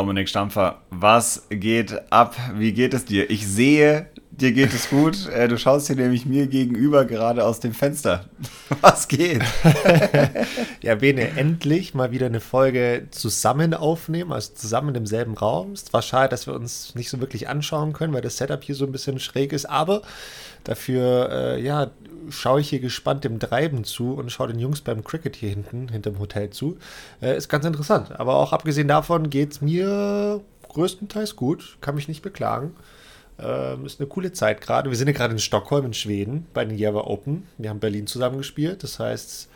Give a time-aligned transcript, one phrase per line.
[0.00, 2.34] Dominik Stampfer, was geht ab?
[2.54, 3.28] Wie geht es dir?
[3.28, 4.08] Ich sehe,
[4.40, 5.28] dir geht es gut.
[5.28, 8.24] Äh, du schaust hier nämlich mir gegenüber gerade aus dem Fenster.
[8.80, 9.42] Was geht?
[10.82, 15.72] ja, Bene, endlich mal wieder eine Folge zusammen aufnehmen, also zusammen im selben Raum.
[15.72, 18.74] Es war schade, dass wir uns nicht so wirklich anschauen können, weil das Setup hier
[18.74, 20.02] so ein bisschen schräg ist, aber
[20.64, 21.90] dafür, äh, ja,
[22.28, 25.88] schaue ich hier gespannt dem Treiben zu und schaue den Jungs beim Cricket hier hinten,
[25.88, 26.78] hinterm Hotel zu.
[27.20, 28.18] Äh, ist ganz interessant.
[28.18, 31.78] Aber auch abgesehen davon geht es mir größtenteils gut.
[31.80, 32.74] Kann mich nicht beklagen.
[33.42, 34.90] Ähm, ist eine coole Zeit gerade.
[34.90, 37.46] Wir sind ja gerade in Stockholm in Schweden bei den Java Open.
[37.58, 38.82] Wir haben Berlin zusammengespielt.
[38.82, 39.48] Das heißt,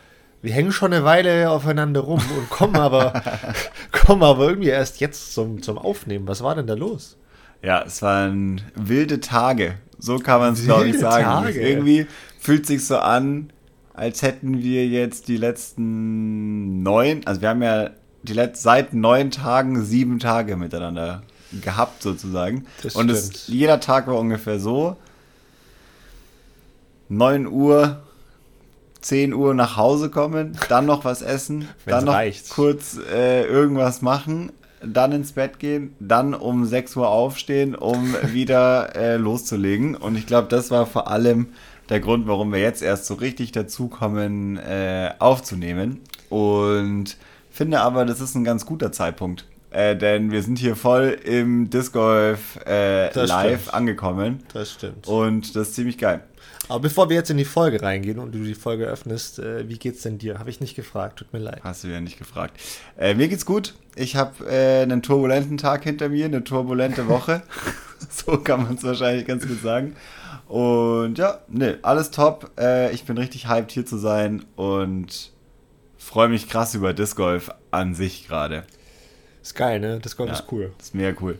[0.42, 3.22] wir hängen schon eine Weile aufeinander rum und kommen aber,
[3.92, 6.26] kommen aber irgendwie erst jetzt zum, zum Aufnehmen.
[6.26, 7.16] Was war denn da los?
[7.62, 9.76] Ja, es waren wilde Tage.
[9.98, 11.24] So kann man es, glaube ich, sagen.
[11.24, 11.60] Tage.
[11.60, 12.06] Irgendwie
[12.38, 13.52] fühlt sich so an,
[13.92, 17.90] als hätten wir jetzt die letzten neun, also wir haben ja
[18.22, 21.22] die letzten, seit neun Tagen sieben Tage miteinander
[21.60, 22.66] gehabt sozusagen.
[22.82, 24.96] Das Und es, jeder Tag war ungefähr so.
[27.08, 28.02] 9 Uhr,
[29.00, 32.50] 10 Uhr nach Hause kommen, dann noch was essen, dann noch reicht.
[32.50, 34.52] kurz äh, irgendwas machen,
[34.82, 39.94] dann ins Bett gehen, dann um 6 Uhr aufstehen, um wieder äh, loszulegen.
[39.94, 41.48] Und ich glaube, das war vor allem
[41.90, 46.00] der Grund, warum wir jetzt erst so richtig dazukommen, äh, aufzunehmen.
[46.30, 47.16] Und
[47.50, 49.44] finde aber, das ist ein ganz guter Zeitpunkt.
[49.74, 53.74] Äh, denn wir sind hier voll im Disc Golf äh, live stimmt.
[53.74, 54.44] angekommen.
[54.52, 55.08] Das stimmt.
[55.08, 56.22] Und das ist ziemlich geil.
[56.68, 59.76] Aber bevor wir jetzt in die Folge reingehen und du die Folge öffnest, äh, wie
[59.76, 60.38] geht's denn dir?
[60.38, 61.60] Habe ich nicht gefragt, tut mir leid.
[61.64, 62.58] Hast du ja nicht gefragt.
[62.96, 63.74] Äh, mir geht's gut.
[63.96, 67.42] Ich habe äh, einen turbulenten Tag hinter mir, eine turbulente Woche.
[68.08, 69.96] so kann man es wahrscheinlich ganz gut sagen.
[70.46, 72.52] Und ja, ne, alles top.
[72.60, 75.32] Äh, ich bin richtig hyped hier zu sein und
[75.98, 78.64] freue mich krass über Disc Golf an sich gerade.
[79.44, 80.00] Ist geil, ne?
[80.00, 80.72] Disc Golf ja, ist cool.
[80.80, 81.36] Ist mega cool.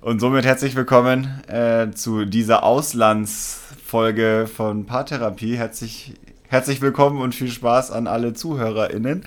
[0.00, 5.56] Und somit herzlich willkommen äh, zu dieser Auslandsfolge von Paartherapie.
[5.56, 6.14] Herzlich,
[6.46, 9.24] herzlich willkommen und viel Spaß an alle ZuhörerInnen.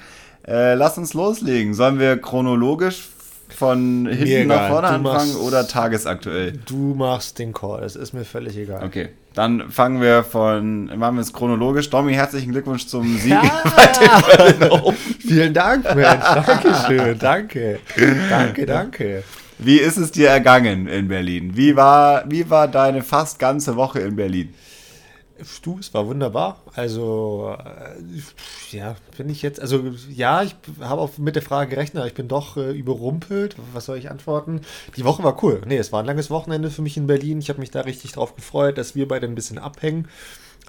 [0.47, 1.73] Äh, lass uns loslegen.
[1.73, 3.09] Sollen wir chronologisch
[3.49, 6.53] von hinten nach vorne du anfangen machst, oder tagesaktuell?
[6.65, 8.85] Du machst den Call, es ist mir völlig egal.
[8.85, 11.89] Okay, dann fangen wir von, machen wir es chronologisch.
[11.89, 13.31] Domi, herzlichen Glückwunsch zum Sieg.
[13.31, 13.41] Ja.
[15.19, 16.23] Vielen Dank, Mensch.
[16.23, 17.79] Dankeschön, danke.
[18.29, 19.23] Danke, danke.
[19.57, 21.51] Wie ist es dir ergangen in Berlin?
[21.55, 24.53] Wie war, wie war deine fast ganze Woche in Berlin?
[25.63, 26.61] Du, es war wunderbar.
[26.75, 31.97] Also, äh, ja, bin ich jetzt, also ja, ich habe auch mit der Frage gerechnet,
[31.97, 33.57] aber ich bin doch äh, überrumpelt.
[33.73, 34.61] Was soll ich antworten?
[34.95, 35.61] Die Woche war cool.
[35.65, 37.39] Nee, es war ein langes Wochenende für mich in Berlin.
[37.39, 40.07] Ich habe mich da richtig drauf gefreut, dass wir beide ein bisschen abhängen.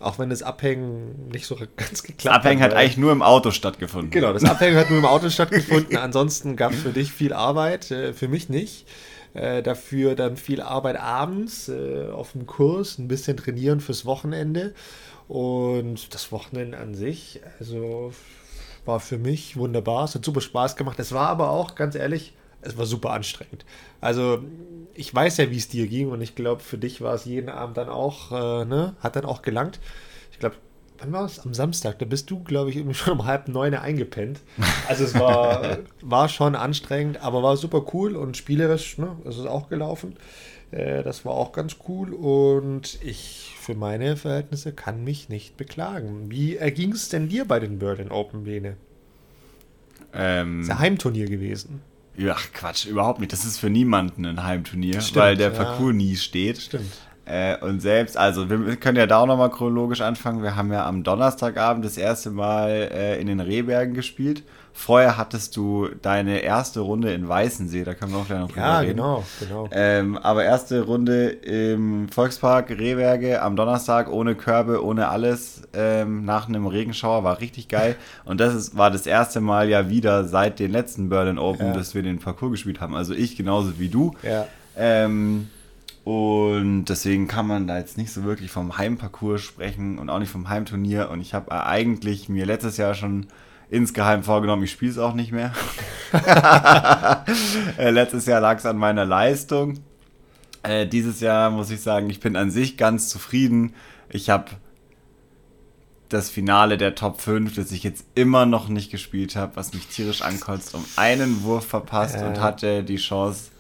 [0.00, 2.26] Auch wenn das Abhängen nicht so ganz geklappt hat.
[2.26, 4.10] Das Abhängen hat, hat eigentlich nur im Auto stattgefunden.
[4.10, 5.96] Genau, das Abhängen hat nur im Auto stattgefunden.
[5.96, 8.86] Ansonsten gab es für dich viel Arbeit, äh, für mich nicht.
[9.36, 14.72] Äh, dafür dann viel Arbeit abends äh, auf dem Kurs, ein bisschen trainieren fürs Wochenende.
[15.28, 18.12] Und das Wochenende an sich, also
[18.86, 20.04] war für mich wunderbar.
[20.04, 20.98] Es hat super Spaß gemacht.
[20.98, 22.32] Es war aber auch, ganz ehrlich,
[22.62, 23.66] es war super anstrengend.
[24.00, 24.42] Also
[24.94, 27.50] ich weiß ja, wie es dir ging und ich glaube, für dich war es jeden
[27.50, 29.80] Abend dann auch, äh, ne, hat dann auch gelangt.
[30.32, 30.56] Ich glaube,
[30.98, 31.40] wann war es?
[31.40, 31.98] Am Samstag.
[31.98, 34.40] Da bist du, glaube ich, irgendwie schon um halb neun eingepennt.
[34.88, 39.16] Also es war, war schon anstrengend, aber war super cool und spielerisch, ne?
[39.24, 40.16] Es ist auch gelaufen.
[40.70, 46.30] Äh, das war auch ganz cool und ich für meine Verhältnisse kann mich nicht beklagen.
[46.30, 48.76] Wie erging es denn dir bei den Berlin Open Bene?
[50.12, 51.80] Ähm, ist ein Heimturnier gewesen.
[52.16, 53.32] Ja, Quatsch, überhaupt nicht.
[53.32, 55.64] Das ist für niemanden ein Heimturnier, Stimmt, weil der ja.
[55.64, 56.58] Parcours nie steht.
[56.58, 56.92] Stimmt.
[57.26, 60.44] Äh, und selbst, also wir können ja da auch nochmal chronologisch anfangen.
[60.44, 64.44] Wir haben ja am Donnerstagabend das erste Mal äh, in den Rehbergen gespielt.
[64.72, 68.60] Vorher hattest du deine erste Runde in Weißensee, da können wir auch gleich noch drüber
[68.60, 68.98] ja, reden.
[68.98, 69.68] Ja, genau, genau.
[69.72, 76.46] Ähm, aber erste Runde im Volkspark Rehberge am Donnerstag ohne Körbe, ohne alles, ähm, nach
[76.46, 77.96] einem Regenschauer, war richtig geil.
[78.26, 81.72] Und das ist, war das erste Mal ja wieder seit den letzten Berlin Open, ja.
[81.72, 82.94] dass wir den Parcours gespielt haben.
[82.94, 84.14] Also ich genauso wie du.
[84.22, 84.46] Ja.
[84.76, 85.48] Ähm,
[86.06, 90.30] und deswegen kann man da jetzt nicht so wirklich vom Heimparcours sprechen und auch nicht
[90.30, 91.10] vom Heimturnier.
[91.10, 93.26] Und ich habe eigentlich mir letztes Jahr schon
[93.70, 95.52] insgeheim vorgenommen, ich spiele es auch nicht mehr.
[97.76, 99.80] Äh, letztes Jahr lag es an meiner Leistung.
[100.62, 103.74] Äh, dieses Jahr muss ich sagen, ich bin an sich ganz zufrieden.
[104.08, 104.52] Ich habe
[106.08, 109.88] das Finale der Top 5, das ich jetzt immer noch nicht gespielt habe, was mich
[109.88, 112.24] tierisch ankotzt, um einen Wurf verpasst äh.
[112.24, 113.50] und hatte die Chance,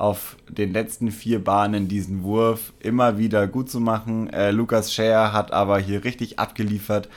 [0.00, 4.30] auf den letzten vier Bahnen diesen Wurf immer wieder gut zu machen.
[4.30, 7.08] Äh, Lukas Scher hat aber hier richtig abgeliefert.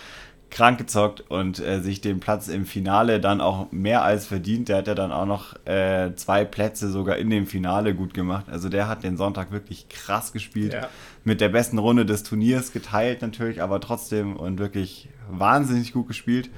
[0.54, 4.70] krank gezockt und äh, sich den Platz im Finale dann auch mehr als verdient.
[4.70, 8.46] Der hat ja dann auch noch äh, zwei Plätze sogar in dem Finale gut gemacht.
[8.52, 10.74] Also der hat den Sonntag wirklich krass gespielt.
[10.74, 10.90] Ja.
[11.24, 16.52] Mit der besten Runde des Turniers geteilt natürlich, aber trotzdem und wirklich wahnsinnig gut gespielt.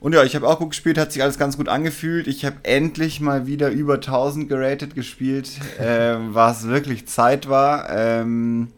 [0.00, 2.28] Und ja, ich habe auch gut gespielt, hat sich alles ganz gut angefühlt.
[2.28, 5.50] Ich habe endlich mal wieder über 1000 geratet gespielt,
[5.80, 7.90] äh, was wirklich Zeit war.
[7.90, 8.68] Ähm,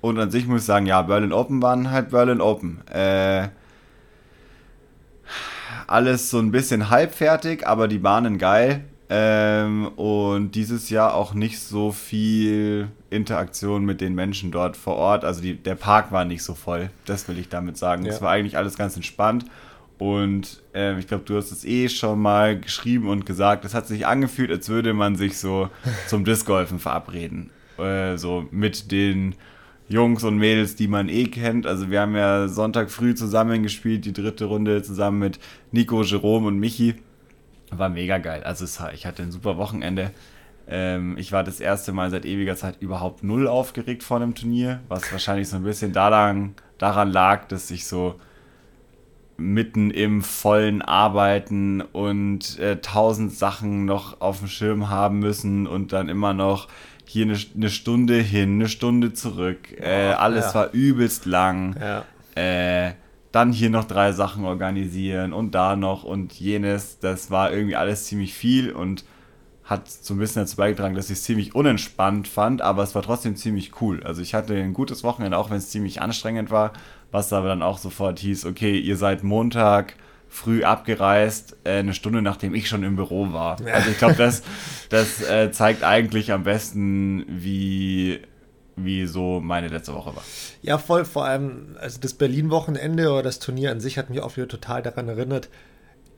[0.00, 2.86] und an sich muss ich sagen, ja, Berlin Open waren halt Berlin Open.
[2.88, 3.48] Äh,
[5.86, 8.84] alles so ein bisschen halbfertig, aber die Bahnen geil.
[9.10, 15.24] Ähm, und dieses Jahr auch nicht so viel Interaktion mit den Menschen dort vor Ort.
[15.24, 18.06] Also die, der Park war nicht so voll, das will ich damit sagen.
[18.06, 18.22] Es ja.
[18.22, 19.44] war eigentlich alles ganz entspannt.
[20.04, 23.86] Und äh, ich glaube, du hast es eh schon mal geschrieben und gesagt, es hat
[23.86, 25.70] sich angefühlt, als würde man sich so
[26.08, 27.48] zum Discgolfen verabreden.
[27.78, 29.34] Äh, so mit den
[29.88, 31.66] Jungs und Mädels, die man eh kennt.
[31.66, 35.38] Also wir haben ja Sonntag früh zusammen gespielt, die dritte Runde zusammen mit
[35.72, 36.96] Nico, Jerome und Michi.
[37.70, 38.42] War mega geil.
[38.42, 40.10] Also es, ich hatte ein super Wochenende.
[40.68, 44.80] Ähm, ich war das erste Mal seit ewiger Zeit überhaupt null aufgeregt vor einem Turnier,
[44.88, 48.20] was wahrscheinlich so ein bisschen daran, daran lag, dass ich so
[49.36, 55.92] mitten im vollen Arbeiten und äh, tausend Sachen noch auf dem Schirm haben müssen und
[55.92, 56.68] dann immer noch
[57.06, 59.72] hier eine, eine Stunde hin, eine Stunde zurück.
[59.78, 60.54] Äh, alles ja.
[60.54, 61.76] war übelst lang.
[61.80, 62.04] Ja.
[62.34, 62.94] Äh,
[63.32, 67.00] dann hier noch drei Sachen organisieren und da noch und jenes.
[67.00, 69.04] Das war irgendwie alles ziemlich viel und
[69.64, 73.02] hat so ein bisschen dazu beigetragen, dass ich es ziemlich unentspannt fand, aber es war
[73.02, 74.02] trotzdem ziemlich cool.
[74.04, 76.72] Also ich hatte ein gutes Wochenende, auch wenn es ziemlich anstrengend war,
[77.14, 79.94] was aber dann auch sofort hieß, okay, ihr seid Montag
[80.28, 83.56] früh abgereist, äh, eine Stunde nachdem ich schon im Büro war.
[83.72, 84.42] Also ich glaube, das,
[84.88, 88.20] das äh, zeigt eigentlich am besten, wie,
[88.74, 90.24] wie so meine letzte Woche war.
[90.60, 94.36] Ja, voll, vor allem, also das Berlin-Wochenende oder das Turnier an sich hat mich auch
[94.36, 95.50] wieder total daran erinnert,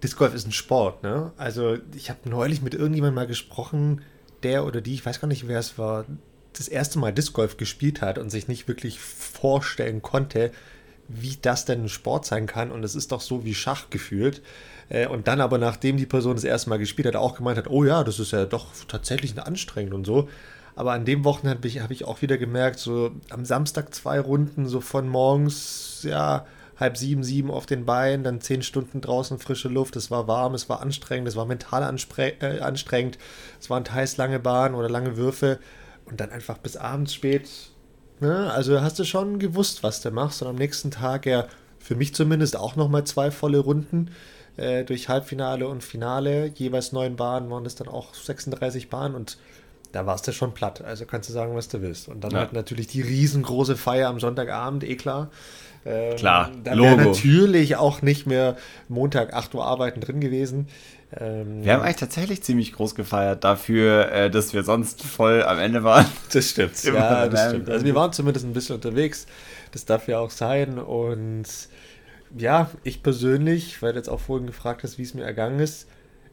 [0.03, 1.33] Disc Golf ist ein Sport, ne?
[1.37, 4.01] Also ich habe neulich mit irgendjemandem mal gesprochen,
[4.43, 6.07] der oder die, ich weiß gar nicht, wer es war,
[6.55, 10.53] das erste Mal Disc Golf gespielt hat und sich nicht wirklich vorstellen konnte,
[11.09, 12.71] wie das denn ein Sport sein kann.
[12.71, 14.43] Und es ist doch so wie Schach gefühlt.
[14.89, 17.69] Äh, und dann aber, nachdem die Person das erste Mal gespielt hat, auch gemeint hat,
[17.69, 20.29] oh ja, das ist ja doch tatsächlich anstrengend und so.
[20.75, 24.81] Aber an dem Wochenende habe ich, auch wieder gemerkt, so am Samstag zwei Runden, so
[24.81, 26.45] von morgens, ja,
[26.79, 30.55] halb sieben, sieben auf den Beinen, dann zehn Stunden draußen frische Luft, es war warm,
[30.55, 33.19] es war anstrengend, es war mental äh, anstrengend,
[33.59, 35.59] es waren teils lange Bahnen oder lange Würfe
[36.05, 37.49] und dann einfach bis abends spät
[38.21, 38.51] Ne?
[38.53, 40.43] Also hast du schon gewusst, was du machst.
[40.43, 41.47] Und am nächsten Tag ja
[41.79, 44.11] für mich zumindest auch nochmal zwei volle Runden
[44.57, 46.53] äh, durch Halbfinale und Finale.
[46.55, 49.39] Jeweils neun Bahnen waren es dann auch 36 Bahnen und
[49.93, 50.83] da warst du schon platt.
[50.83, 52.09] Also kannst du sagen, was du willst.
[52.09, 52.39] Und dann ja.
[52.41, 55.31] halt natürlich die riesengroße Feier am Sonntagabend, eh klar.
[55.85, 58.57] Ähm, klar, da wäre natürlich auch nicht mehr
[58.89, 60.67] Montag 8 Uhr arbeiten drin gewesen.
[61.19, 65.59] Ähm, wir haben eigentlich tatsächlich ziemlich groß gefeiert dafür, äh, dass wir sonst voll am
[65.59, 66.07] Ende waren.
[66.33, 66.83] Das stimmt.
[66.85, 67.71] ja, das stimmt.
[67.71, 69.27] Also wir waren zumindest ein bisschen unterwegs.
[69.73, 70.79] Das darf ja auch sein.
[70.79, 71.47] Und
[72.37, 75.87] ja, ich persönlich, weil du jetzt auch vorhin gefragt hast, wie es mir ergangen ist,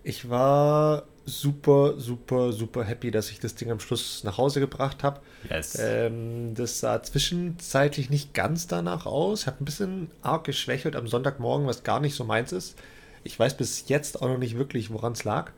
[0.04, 5.04] ich war super, super, super happy, dass ich das Ding am Schluss nach Hause gebracht
[5.04, 5.22] habe.
[5.50, 5.78] Yes.
[5.80, 9.42] Ähm, das sah zwischenzeitlich nicht ganz danach aus.
[9.42, 12.76] Ich habe ein bisschen arg geschwächelt am Sonntagmorgen, was gar nicht so meins ist.
[13.24, 15.52] Ich weiß bis jetzt auch noch nicht wirklich, woran es lag.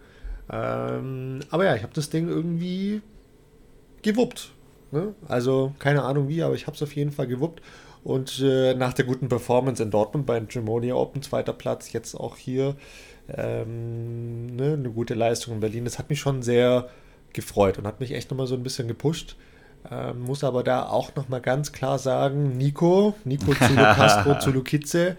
[0.51, 3.01] Ähm, aber ja, ich habe das Ding irgendwie
[4.01, 4.51] gewuppt.
[4.91, 5.15] Ne?
[5.27, 7.62] Also keine Ahnung wie, aber ich habe es auf jeden Fall gewuppt.
[8.03, 12.38] Und äh, nach der guten Performance in Dortmund beim Gemonia Open, zweiter Platz, jetzt auch
[12.38, 12.75] hier
[13.36, 15.86] ähm, ne, eine gute Leistung in Berlin.
[15.86, 16.89] Das hat mich schon sehr
[17.34, 19.36] gefreut und hat mich echt nochmal so ein bisschen gepusht.
[19.89, 25.17] Ähm, muss aber da auch nochmal ganz klar sagen, Nico, Nico Zulu Castro Zulu Kitze,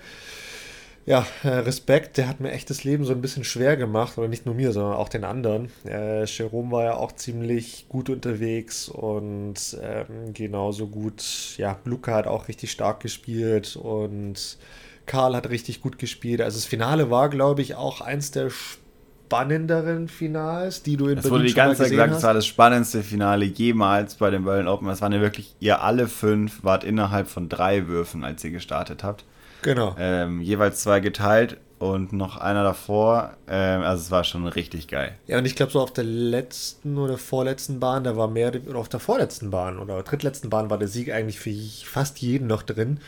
[1.06, 4.26] ja, äh, Respekt, der hat mir echt das Leben so ein bisschen schwer gemacht, oder
[4.26, 5.70] nicht nur mir, sondern auch den anderen.
[5.86, 11.22] Äh, Jerome war ja auch ziemlich gut unterwegs und ähm, genauso gut,
[11.58, 14.58] ja, Luca hat auch richtig stark gespielt und
[15.06, 16.40] Karl hat richtig gut gespielt.
[16.40, 21.22] Also das Finale war, glaube ich, auch eins der spannenderen Finals, die du in das
[21.22, 24.66] Berlin wurde die ganze Zeit gesagt, es war das spannendste Finale jemals bei den Berlin
[24.66, 24.88] Open.
[24.88, 29.04] Es waren ja wirklich, ihr alle fünf wart innerhalb von drei Würfen, als ihr gestartet
[29.04, 29.24] habt.
[29.66, 29.96] Genau.
[29.98, 33.36] Ähm, jeweils zwei geteilt und noch einer davor.
[33.48, 35.16] Ähm, also es war schon richtig geil.
[35.26, 38.78] Ja, und ich glaube, so auf der letzten oder vorletzten Bahn, da war mehr, oder
[38.78, 41.52] auf der vorletzten Bahn oder drittletzten Bahn war der Sieg eigentlich für
[41.84, 43.00] fast jeden noch drin.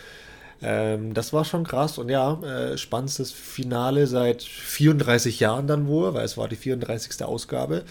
[0.61, 6.13] Ähm, das war schon krass und ja, äh, spannendstes Finale seit 34 Jahren dann wohl,
[6.15, 7.25] weil es war die 34.
[7.25, 7.85] Ausgabe.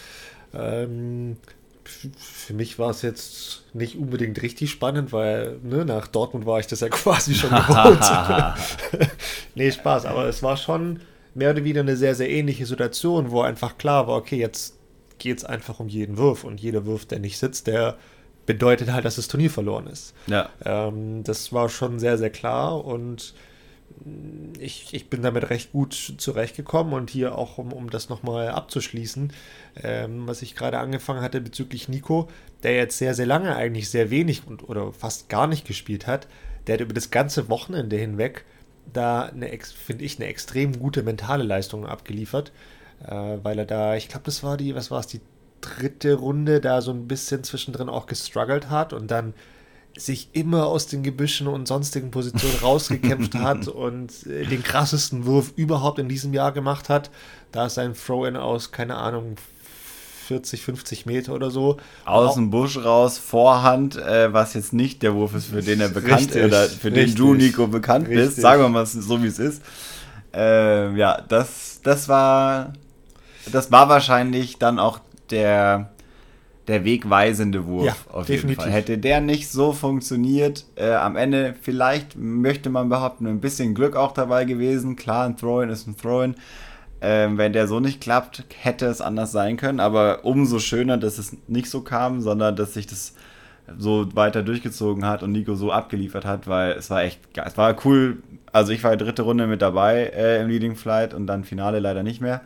[0.54, 1.38] Ähm,
[1.88, 6.68] für mich war es jetzt nicht unbedingt richtig spannend, weil ne, nach Dortmund war ich
[6.68, 9.10] das ja quasi schon gewohnt.
[9.56, 11.00] nee, Spaß, aber es war schon
[11.34, 14.76] mehr oder weniger eine sehr, sehr ähnliche Situation, wo einfach klar war, okay, jetzt
[15.20, 17.98] geht es einfach um jeden Wurf und jeder Wurf, der nicht sitzt, der
[18.46, 20.14] bedeutet halt, dass das Turnier verloren ist.
[20.28, 20.50] Ja.
[20.66, 23.34] Ähm, das war schon sehr, sehr klar und
[24.60, 29.34] ich, ich bin damit recht gut zurechtgekommen und hier auch, um, um das nochmal abzuschließen,
[29.84, 32.28] ähm, was ich gerade angefangen hatte bezüglich Nico,
[32.64, 36.28] der jetzt sehr, sehr lange eigentlich sehr wenig und, oder fast gar nicht gespielt hat,
[36.66, 38.46] der hat über das ganze Wochenende hinweg
[38.94, 39.32] da,
[39.86, 42.52] finde ich, eine extrem gute mentale Leistung abgeliefert,
[43.06, 45.22] äh, weil er da, ich glaube, das war die, was war es, die
[45.62, 49.34] dritte Runde, da so ein bisschen zwischendrin auch gestruggelt hat und dann
[49.98, 55.54] sich immer aus den Gebüschen und sonstigen Positionen rausgekämpft hat und äh, den krassesten Wurf
[55.56, 57.10] überhaupt in diesem Jahr gemacht hat.
[57.52, 59.36] Da ist ein Throw-In aus, keine Ahnung,
[60.28, 61.78] 40, 50 Meter oder so.
[62.06, 65.90] Aus dem Busch raus, Vorhand, äh, was jetzt nicht der Wurf ist, für den er
[65.90, 68.26] bekannt ist oder für richtig, den du, Nico, bekannt richtig.
[68.28, 68.42] bist.
[68.42, 69.62] Sagen wir mal so, wie es ist.
[70.34, 72.74] Äh, ja, das, das war,
[73.52, 75.00] das war wahrscheinlich dann auch
[75.32, 75.92] der
[76.68, 78.50] der wegweisende Wurf ja, auf definitiv.
[78.50, 78.72] jeden Fall.
[78.72, 83.96] Hätte der nicht so funktioniert, äh, am Ende vielleicht möchte man behaupten, ein bisschen Glück
[83.96, 84.96] auch dabei gewesen.
[84.96, 86.36] Klar, ein Throw-In ist ein Throw-In.
[87.00, 91.20] Ähm, wenn der so nicht klappt, hätte es anders sein können, aber umso schöner, dass
[91.20, 93.14] es nicht so kam, sondern dass sich das
[93.78, 97.76] so weiter durchgezogen hat und Nico so abgeliefert hat, weil es war echt, es war
[97.86, 98.18] cool.
[98.52, 102.02] Also ich war dritte Runde mit dabei äh, im Leading Flight und dann Finale leider
[102.02, 102.42] nicht mehr.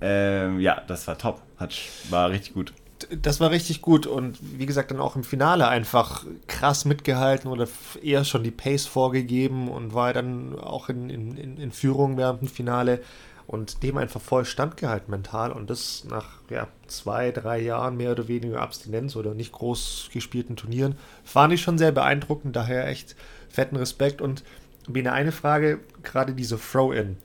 [0.00, 1.72] Ähm, ja, das war top, hat,
[2.10, 2.72] war richtig gut
[3.10, 7.68] das war richtig gut und wie gesagt dann auch im Finale einfach krass mitgehalten oder
[8.02, 12.48] eher schon die Pace vorgegeben und war dann auch in, in, in Führung während dem
[12.48, 13.00] Finale
[13.46, 18.28] und dem einfach voll standgehalten mental und das nach ja, zwei, drei Jahren mehr oder
[18.28, 23.14] weniger Abstinenz oder nicht groß gespielten Turnieren, fand ich schon sehr beeindruckend, daher echt
[23.48, 24.42] fetten Respekt und
[24.88, 27.16] Bene, eine Frage, gerade diese Throw-In.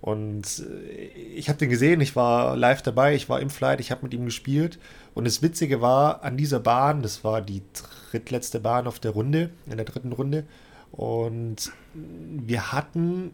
[0.00, 3.90] Und äh, ich habe den gesehen, ich war live dabei, ich war im Flight, ich
[3.90, 4.78] habe mit ihm gespielt.
[5.14, 7.62] Und das Witzige war, an dieser Bahn, das war die
[8.10, 10.44] drittletzte Bahn auf der Runde, in der dritten Runde.
[10.92, 13.32] Und wir hatten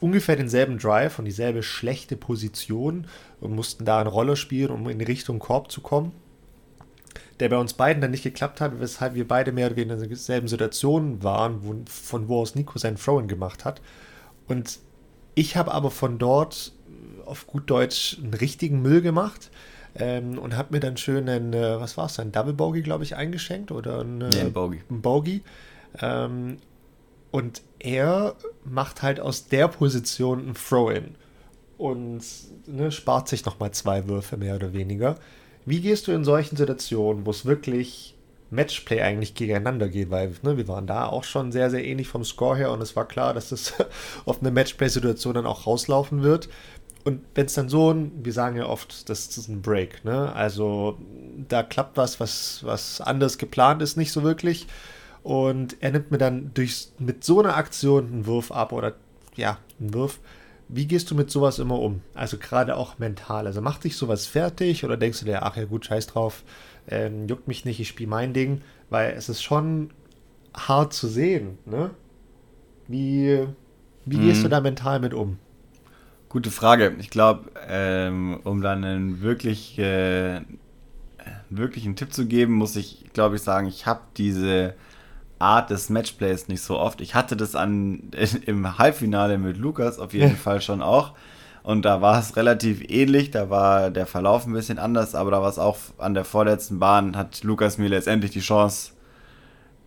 [0.00, 3.06] ungefähr denselben Drive und dieselbe schlechte Position
[3.40, 6.12] und mussten da eine Rolle spielen, um in Richtung Korb zu kommen.
[7.40, 10.08] Der bei uns beiden dann nicht geklappt hat, weshalb wir beide mehr oder weniger in
[10.08, 13.82] derselben Situation waren, wo, von wo aus Nico sein Throw gemacht hat.
[14.48, 14.78] Und
[15.36, 16.72] ich habe aber von dort
[17.26, 19.50] auf gut Deutsch einen richtigen Müll gemacht
[19.94, 23.04] ähm, und habe mir dann schön einen, äh, was war es, ein Double Bogey, glaube
[23.04, 24.80] ich, eingeschenkt oder ein, äh, ja, ein Bogey.
[24.90, 25.42] Ein Bogey.
[26.00, 26.56] Ähm,
[27.30, 31.14] und er macht halt aus der Position ein Throw-In
[31.76, 32.22] und
[32.66, 35.16] ne, spart sich nochmal zwei Würfe mehr oder weniger.
[35.66, 38.15] Wie gehst du in solchen Situationen, wo es wirklich
[38.50, 42.24] Matchplay eigentlich gegeneinander geht, weil ne, wir waren da auch schon sehr, sehr ähnlich vom
[42.24, 43.74] Score her und es war klar, dass das
[44.24, 46.48] auf eine Matchplay-Situation dann auch rauslaufen wird.
[47.04, 50.32] Und wenn es dann so wir sagen ja oft, das ist ein Break, ne?
[50.32, 50.98] Also
[51.48, 54.66] da klappt was, was, was anders geplant ist, nicht so wirklich.
[55.22, 58.94] Und er nimmt mir dann durch, mit so einer Aktion einen Wurf ab oder
[59.36, 60.18] ja, einen Wurf.
[60.68, 62.00] Wie gehst du mit sowas immer um?
[62.14, 63.46] Also gerade auch mental.
[63.46, 66.42] Also macht dich sowas fertig oder denkst du dir, ach ja gut, scheiß drauf,
[66.88, 69.90] ähm, juckt mich nicht, ich spiele mein Ding, weil es ist schon
[70.54, 71.90] hart zu sehen, ne?
[72.88, 73.46] Wie,
[74.04, 74.50] wie gehst du mhm.
[74.50, 75.38] da mental mit um?
[76.28, 76.94] Gute Frage.
[77.00, 80.40] Ich glaube, ähm, um dann einen wirklich, äh,
[81.50, 84.74] wirklichen Tipp zu geben, muss ich, glaube ich, sagen, ich habe diese
[85.38, 87.00] Art des Matchplays nicht so oft.
[87.00, 88.10] Ich hatte das an,
[88.46, 91.14] im Halbfinale mit Lukas auf jeden Fall schon auch.
[91.66, 95.42] Und da war es relativ ähnlich, da war der Verlauf ein bisschen anders, aber da
[95.42, 98.92] war es auch an der vorletzten Bahn, hat Lukas mir letztendlich die Chance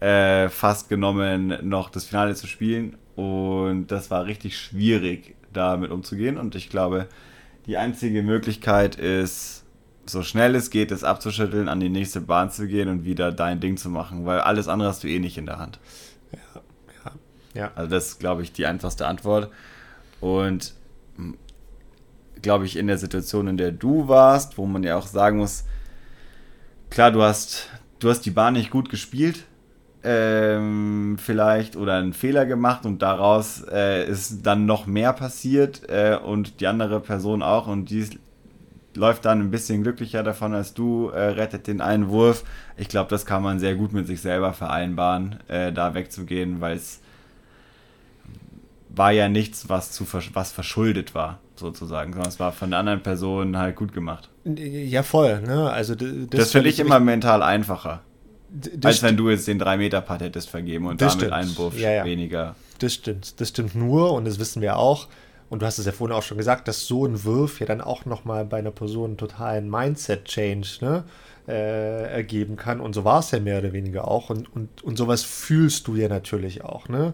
[0.02, 2.98] äh, fast genommen, noch das Finale zu spielen.
[3.16, 6.38] Und das war richtig schwierig, damit umzugehen.
[6.38, 7.08] Und ich glaube,
[7.66, 9.64] die einzige Möglichkeit ist,
[10.06, 13.62] so schnell es geht, es abzuschütteln, an die nächste Bahn zu gehen und wieder dein
[13.62, 15.80] Ding zu machen, weil alles andere hast du eh nicht in der Hand.
[16.34, 16.62] Ja,
[17.06, 17.72] ja, ja.
[17.76, 19.50] Also das ist, glaube ich, die einfachste Antwort.
[20.20, 20.74] Und
[22.42, 25.66] glaube ich, in der Situation, in der du warst, wo man ja auch sagen muss,
[26.90, 27.70] klar, du hast,
[28.00, 29.46] du hast die Bahn nicht gut gespielt,
[30.04, 36.18] ähm, vielleicht oder einen Fehler gemacht und daraus äh, ist dann noch mehr passiert äh,
[36.18, 38.08] und die andere Person auch und die
[38.96, 42.44] läuft dann ein bisschen glücklicher davon als du, äh, rettet den einen Wurf.
[42.78, 46.78] Ich glaube, das kann man sehr gut mit sich selber vereinbaren, äh, da wegzugehen, weil
[46.78, 47.02] es
[48.90, 53.02] war ja nichts, was, zu, was verschuldet war, sozusagen, sondern es war von der anderen
[53.02, 54.30] Person halt gut gemacht.
[54.46, 55.42] Ja, voll.
[55.42, 55.70] Ne?
[55.70, 58.02] Also, das, das finde ich immer mental einfacher.
[58.84, 61.34] als wenn du jetzt den 3-Meter-Putt hättest vergeben und damit stimmt.
[61.34, 62.06] einen Wurf ja, ja.
[62.06, 62.56] weniger.
[62.80, 63.40] Das stimmt.
[63.40, 65.08] Das stimmt nur und das wissen wir auch.
[65.50, 67.82] Und du hast es ja vorhin auch schon gesagt, dass so ein Wurf ja dann
[67.82, 71.04] auch nochmal bei einer Person einen totalen Mindset-Change ne,
[71.48, 72.80] äh, ergeben kann.
[72.80, 74.30] Und so war es ja mehr oder weniger auch.
[74.30, 76.88] Und, und, und sowas fühlst du ja natürlich auch.
[76.88, 77.14] Ne?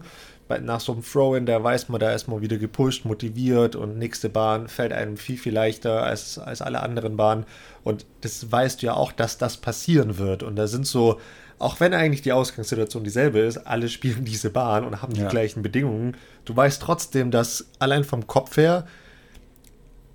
[0.62, 4.28] Nach so einem Throw-In, da weiß man, da ist man wieder gepusht, motiviert und nächste
[4.28, 7.44] Bahn fällt einem viel, viel leichter als, als alle anderen Bahnen.
[7.82, 10.42] Und das weißt du ja auch, dass das passieren wird.
[10.42, 11.20] Und da sind so,
[11.58, 15.28] auch wenn eigentlich die Ausgangssituation dieselbe ist, alle spielen diese Bahn und haben die ja.
[15.28, 16.16] gleichen Bedingungen.
[16.44, 18.86] Du weißt trotzdem, dass allein vom Kopf her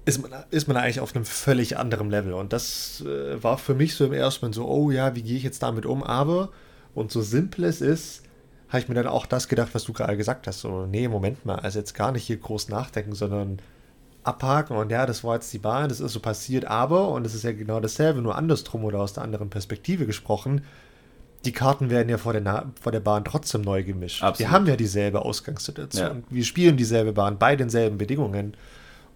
[0.06, 2.34] ist man, ist man eigentlich auf einem völlig anderen Level.
[2.34, 5.38] Und das äh, war für mich so im ersten Moment so, oh ja, wie gehe
[5.38, 6.04] ich jetzt damit um?
[6.04, 6.50] Aber,
[6.96, 8.24] und so simpel es ist,
[8.72, 10.62] habe ich mir dann auch das gedacht, was du gerade gesagt hast.
[10.62, 13.60] So, nee, Moment mal, also jetzt gar nicht hier groß nachdenken, sondern
[14.24, 17.34] abhaken und ja, das war jetzt die Bahn, das ist so passiert, aber, und es
[17.34, 20.62] ist ja genau dasselbe, nur andersrum oder aus der anderen Perspektive gesprochen,
[21.44, 24.22] die Karten werden ja vor der, Na vor der Bahn trotzdem neu gemischt.
[24.22, 24.40] Absolut.
[24.40, 26.18] Wir haben ja dieselbe Ausgangssituation.
[26.18, 26.24] Ja.
[26.30, 28.56] Wir spielen dieselbe Bahn bei denselben Bedingungen.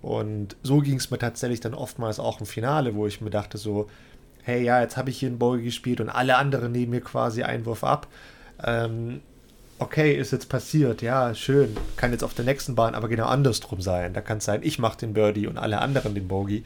[0.02, 3.60] Und so ging es mir tatsächlich dann oftmals auch im Finale, wo ich mir dachte
[3.60, 3.88] so,
[4.44, 7.44] hey, ja, jetzt habe ich hier einen Bowl gespielt und alle anderen nehmen mir quasi
[7.44, 8.08] Einwurf ab.
[8.64, 9.22] Ähm,
[9.80, 13.82] okay, ist jetzt passiert, ja, schön, kann jetzt auf der nächsten Bahn aber genau andersrum
[13.82, 14.14] sein.
[14.14, 16.64] Da kann es sein, ich mache den Birdie und alle anderen den Bogey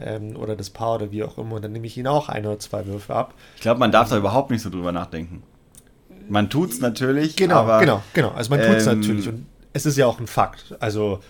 [0.00, 2.46] ähm, oder das Paar oder wie auch immer und dann nehme ich ihn auch ein
[2.46, 3.34] oder zwei Würfe ab.
[3.56, 5.42] Ich glaube, man darf da überhaupt nicht so drüber nachdenken.
[6.28, 8.30] Man tut es natürlich, genau, aber, genau, genau.
[8.30, 10.76] Also man tut es ähm, natürlich und es ist ja auch ein Fakt.
[10.80, 11.20] Also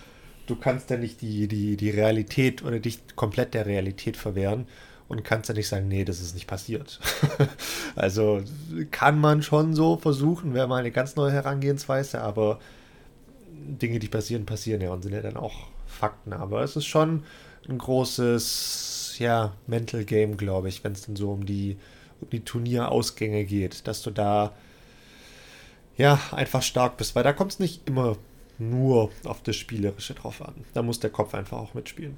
[0.47, 4.67] du kannst ja nicht die, die, die Realität oder dich komplett der Realität verwehren
[5.09, 6.99] und kannst ja nicht sagen, nee, das ist nicht passiert.
[7.95, 8.41] also
[8.91, 12.59] kann man schon so versuchen, wäre mal eine ganz neue Herangehensweise, aber
[13.51, 16.31] Dinge, die passieren, passieren ja und sind ja dann auch Fakten.
[16.31, 17.23] Aber es ist schon
[17.67, 21.77] ein großes, ja, Mental Game, glaube ich, wenn es dann so um die,
[22.21, 24.53] um die Turnierausgänge geht, dass du da
[25.97, 28.15] ja einfach stark bist, weil da kommt es nicht immer
[28.59, 30.53] nur auf das Spielerische drauf an.
[30.73, 32.17] Da muss der Kopf einfach auch mitspielen.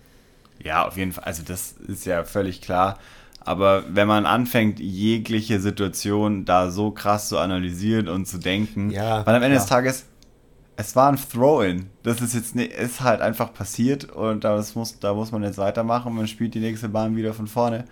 [0.64, 1.24] Ja, auf jeden Fall.
[1.24, 2.98] Also das ist ja völlig klar.
[3.44, 9.26] Aber wenn man anfängt, jegliche Situation da so krass zu analysieren und zu denken, ja,
[9.26, 9.62] weil am Ende ja.
[9.62, 10.06] des Tages,
[10.76, 11.90] es war ein Throw-In.
[12.04, 16.14] Das ist jetzt ist halt einfach passiert und das muss, da muss man jetzt weitermachen.
[16.14, 17.86] Man spielt die nächste Bahn wieder von vorne.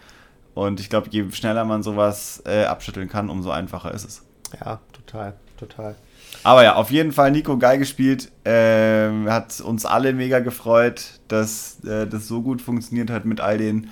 [0.53, 4.25] Und ich glaube, je schneller man sowas äh, abschütteln kann, umso einfacher ist es.
[4.59, 5.95] Ja, total, total.
[6.43, 8.31] Aber ja, auf jeden Fall Nico geil gespielt.
[8.45, 13.57] Ähm, hat uns alle mega gefreut, dass äh, das so gut funktioniert hat mit all
[13.57, 13.89] den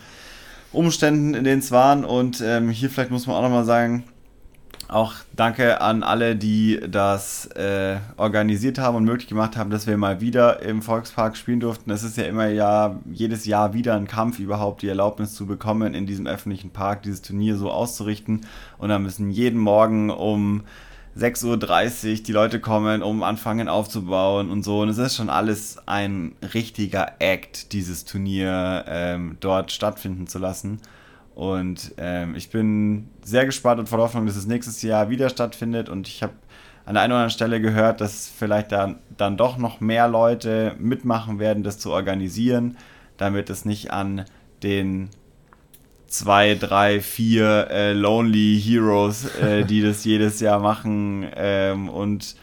[0.71, 2.05] Umständen, in denen es waren.
[2.05, 4.03] Und ähm, hier vielleicht muss man auch nochmal sagen,
[4.89, 9.97] auch danke an alle, die das äh, organisiert haben und möglich gemacht haben, dass wir
[9.97, 11.91] mal wieder im Volkspark spielen durften.
[11.91, 15.93] Es ist ja immer ja jedes Jahr wieder ein Kampf, überhaupt die Erlaubnis zu bekommen,
[15.93, 18.45] in diesem öffentlichen Park dieses Turnier so auszurichten.
[18.77, 20.63] Und da müssen jeden Morgen um
[21.17, 24.81] 6.30 Uhr, die Leute kommen, um anfangen aufzubauen und so.
[24.81, 30.79] Und es ist schon alles ein richtiger Act, dieses Turnier ähm, dort stattfinden zu lassen.
[31.33, 35.89] Und ähm, ich bin sehr gespannt und voller Hoffnung, dass es nächstes Jahr wieder stattfindet.
[35.89, 36.33] Und ich habe
[36.85, 40.75] an der einen oder anderen Stelle gehört, dass vielleicht dann, dann doch noch mehr Leute
[40.79, 42.77] mitmachen werden, das zu organisieren,
[43.17, 44.25] damit es nicht an
[44.61, 45.09] den
[46.07, 52.35] zwei, drei, vier äh, Lonely Heroes, äh, die das jedes Jahr machen ähm, und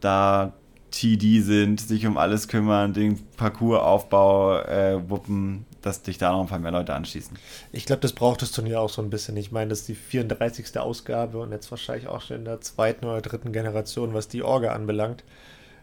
[0.00, 0.52] da
[0.90, 6.46] TD sind, sich um alles kümmern, den Parcoursaufbau äh, wuppen, dass dich da noch ein
[6.46, 7.38] paar mehr Leute anschließen.
[7.72, 9.36] Ich glaube, das braucht das Turnier auch so ein bisschen.
[9.36, 10.78] Ich meine, das ist die 34.
[10.78, 14.72] Ausgabe und jetzt wahrscheinlich auch schon in der zweiten oder dritten Generation, was die Orga
[14.72, 15.24] anbelangt.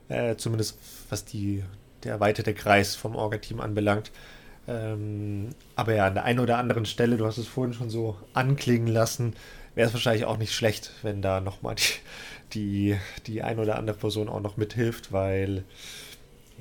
[0.10, 0.78] Äh, zumindest
[1.10, 1.64] was die,
[2.04, 4.12] der erweiterte Kreis vom Orga-Team anbelangt.
[4.68, 8.18] Ähm, aber ja, an der einen oder anderen Stelle, du hast es vorhin schon so
[8.34, 9.34] anklingen lassen,
[9.76, 11.84] wäre es wahrscheinlich auch nicht schlecht, wenn da nochmal die,
[12.54, 12.98] die,
[13.28, 15.64] die ein oder andere Person auch noch mithilft, weil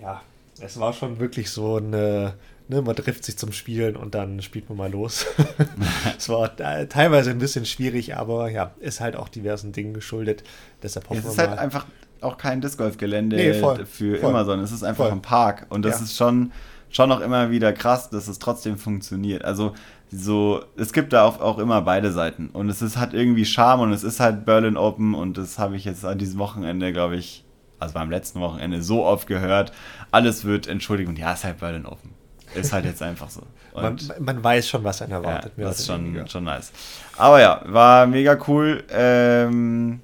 [0.00, 0.20] ja,
[0.60, 2.34] es war schon wirklich so eine,
[2.68, 5.26] ne, man trifft sich zum Spielen und dann spielt man mal los.
[6.18, 10.44] es war teilweise ein bisschen schwierig, aber ja, ist halt auch diversen Dingen geschuldet.
[10.82, 11.86] Deshalb hoffen es ist wir halt einfach
[12.20, 14.30] auch kein Disc Golf Gelände nee, für voll.
[14.30, 15.12] immer, sondern es ist einfach voll.
[15.12, 16.04] ein Park und das ja.
[16.04, 16.52] ist schon
[16.94, 19.44] schon auch immer wieder krass, dass es trotzdem funktioniert.
[19.44, 19.74] Also
[20.10, 22.48] so, es gibt da auch, auch immer beide Seiten.
[22.50, 25.76] Und es ist, hat irgendwie Charme und es ist halt Berlin Open und das habe
[25.76, 27.44] ich jetzt an diesem Wochenende, glaube ich,
[27.80, 29.72] also beim letzten Wochenende so oft gehört.
[30.12, 32.12] Alles wird entschuldigt und ja, es ist halt Berlin Open.
[32.54, 33.42] Ist halt jetzt einfach so.
[33.74, 35.54] Man, man, weiß schon, was einen erwartet.
[35.56, 36.70] Ja, das ist schon, schon nice.
[37.16, 38.84] Aber ja, war mega cool.
[38.92, 40.00] Ähm,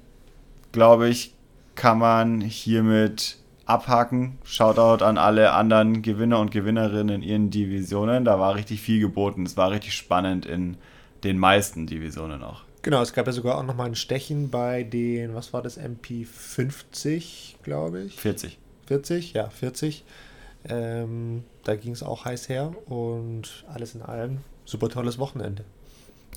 [0.73, 1.33] glaube ich,
[1.75, 3.37] kann man hiermit
[3.71, 4.37] abhaken.
[4.43, 8.25] Shoutout an alle anderen Gewinner und Gewinnerinnen in ihren Divisionen.
[8.25, 9.45] Da war richtig viel geboten.
[9.45, 10.77] Es war richtig spannend in
[11.23, 12.63] den meisten Divisionen auch.
[12.83, 17.55] Genau, es gab ja sogar auch nochmal ein Stechen bei den, was war das, MP50,
[17.61, 18.15] glaube ich?
[18.15, 18.57] 40.
[18.87, 20.03] 40, ja, 40.
[20.67, 25.63] Ähm, da ging es auch heiß her und alles in allem super tolles Wochenende.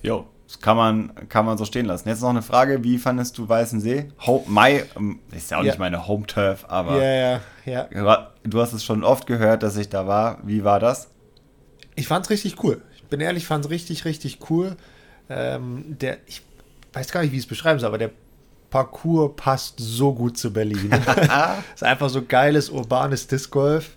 [0.02, 2.08] Jo, das kann man, kann man so stehen lassen.
[2.08, 4.10] Jetzt noch eine Frage: Wie fandest du Weißensee?
[4.26, 5.70] Ho My, ähm, ist ja auch ja.
[5.70, 7.02] nicht meine Home Turf, aber.
[7.02, 8.32] Ja, ja, ja.
[8.44, 10.38] Du hast es schon oft gehört, dass ich da war.
[10.44, 11.08] Wie war das?
[11.94, 12.82] Ich fand es richtig cool.
[12.96, 14.76] Ich bin ehrlich, fand es richtig, richtig cool.
[15.30, 16.42] Ähm, der, ich
[16.92, 18.10] weiß gar nicht, wie ich es beschreiben soll, aber der
[18.68, 20.90] Parcours passt so gut zu Berlin.
[21.74, 23.96] ist einfach so geiles urbanes Disc Golf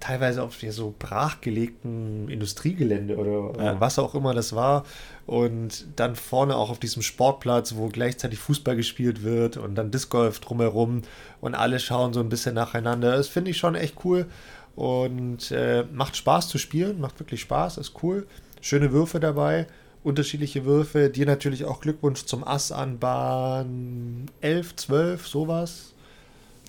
[0.00, 3.80] teilweise auf so brachgelegten Industriegelände oder ja.
[3.80, 4.84] was auch immer das war.
[5.26, 10.10] Und dann vorne auch auf diesem Sportplatz, wo gleichzeitig Fußball gespielt wird und dann Disc
[10.10, 11.02] Golf drumherum
[11.40, 13.16] und alle schauen so ein bisschen nacheinander.
[13.16, 14.26] Das finde ich schon echt cool
[14.74, 18.26] und äh, macht Spaß zu spielen, macht wirklich Spaß, ist cool.
[18.60, 19.66] Schöne Würfe dabei,
[20.02, 21.10] unterschiedliche Würfe.
[21.10, 25.94] Dir natürlich auch Glückwunsch zum Ass an Bahn 11, 12, sowas.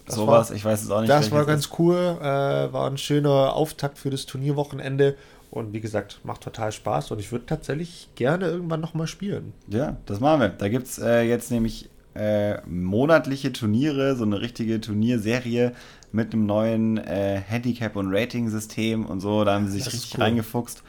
[0.05, 1.09] Das Sowas, war, ich weiß es auch nicht.
[1.09, 5.15] Das war ganz cool, äh, war ein schöner Auftakt für das Turnierwochenende
[5.49, 9.53] und wie gesagt, macht total Spaß und ich würde tatsächlich gerne irgendwann nochmal spielen.
[9.67, 10.49] Ja, das machen wir.
[10.49, 15.73] Da gibt es äh, jetzt nämlich äh, monatliche Turniere, so eine richtige Turnierserie
[16.11, 19.43] mit einem neuen äh, Handicap- und Rating-System und so.
[19.43, 20.23] Da haben sie sich das richtig cool.
[20.23, 20.83] reingefuchst.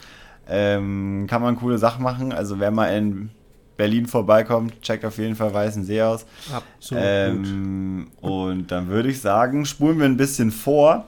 [0.48, 2.32] Ähm, kann man coole Sachen machen.
[2.32, 3.30] Also wer mal in
[3.76, 6.26] Berlin vorbeikommt, checkt auf jeden Fall Weißen See aus.
[6.52, 7.02] Absolut.
[7.04, 11.06] Ähm, und dann würde ich sagen, spulen wir ein bisschen vor.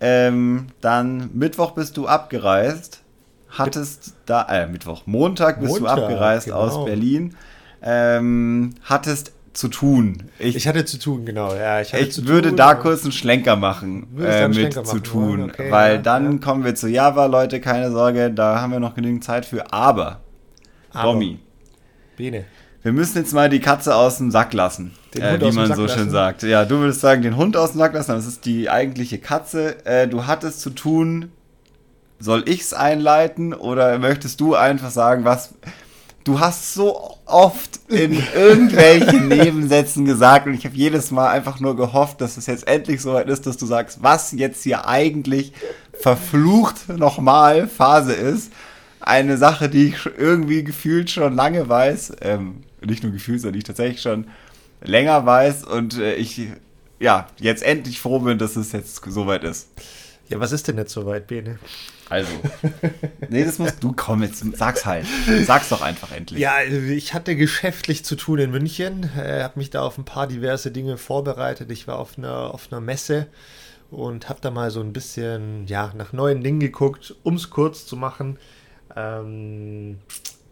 [0.00, 3.00] Ähm, dann Mittwoch bist du abgereist.
[3.48, 6.58] Hattest da, äh, Mittwoch, Montag bist Montag, du abgereist genau.
[6.58, 7.36] aus Berlin.
[7.82, 10.24] Ähm, hattest zu tun.
[10.38, 11.54] Ich, ich, hatte zu tun, genau.
[11.54, 15.04] Ja, ich, ich würde tun, da kurz einen Schlenker machen äh, mit Schlenker zu machen,
[15.04, 16.38] tun, okay, weil ja, dann ja.
[16.38, 19.72] kommen wir zu Java, Leute, keine Sorge, da haben wir noch genügend Zeit für.
[19.72, 20.20] Aber,
[20.92, 21.10] Aber.
[21.10, 21.38] Romy,
[22.16, 22.44] Bene.
[22.84, 26.10] Wir müssen jetzt mal die Katze aus dem Sack lassen, äh, wie man so schön
[26.10, 26.42] sagt.
[26.42, 29.86] Ja, du würdest sagen, den Hund aus dem Sack lassen, das ist die eigentliche Katze.
[29.86, 31.32] Äh, du hattest zu tun,
[32.20, 35.54] soll ich es einleiten oder möchtest du einfach sagen, was.
[36.24, 41.76] Du hast so oft in irgendwelchen Nebensätzen gesagt und ich habe jedes Mal einfach nur
[41.76, 45.52] gehofft, dass es jetzt endlich so weit ist, dass du sagst, was jetzt hier eigentlich
[45.92, 48.52] verflucht nochmal Phase ist
[49.06, 52.16] eine Sache, die ich irgendwie gefühlt schon lange weiß.
[52.20, 54.26] Ähm, nicht nur gefühlt, sondern die ich tatsächlich schon
[54.82, 56.48] länger weiß und äh, ich
[57.00, 59.68] ja jetzt endlich froh bin, dass es jetzt soweit ist.
[60.28, 61.58] Ja, was ist denn jetzt soweit, Bene?
[62.08, 62.30] Also,
[63.28, 65.06] nee, das musst du kommen, jetzt sag's halt.
[65.44, 66.40] Sag's doch einfach endlich.
[66.40, 70.26] Ja, ich hatte geschäftlich zu tun in München, äh, habe mich da auf ein paar
[70.26, 71.70] diverse Dinge vorbereitet.
[71.70, 73.26] Ich war auf einer, auf einer Messe
[73.90, 77.86] und habe da mal so ein bisschen ja, nach neuen Dingen geguckt, um es kurz
[77.86, 78.38] zu machen.
[78.96, 79.98] Ähm,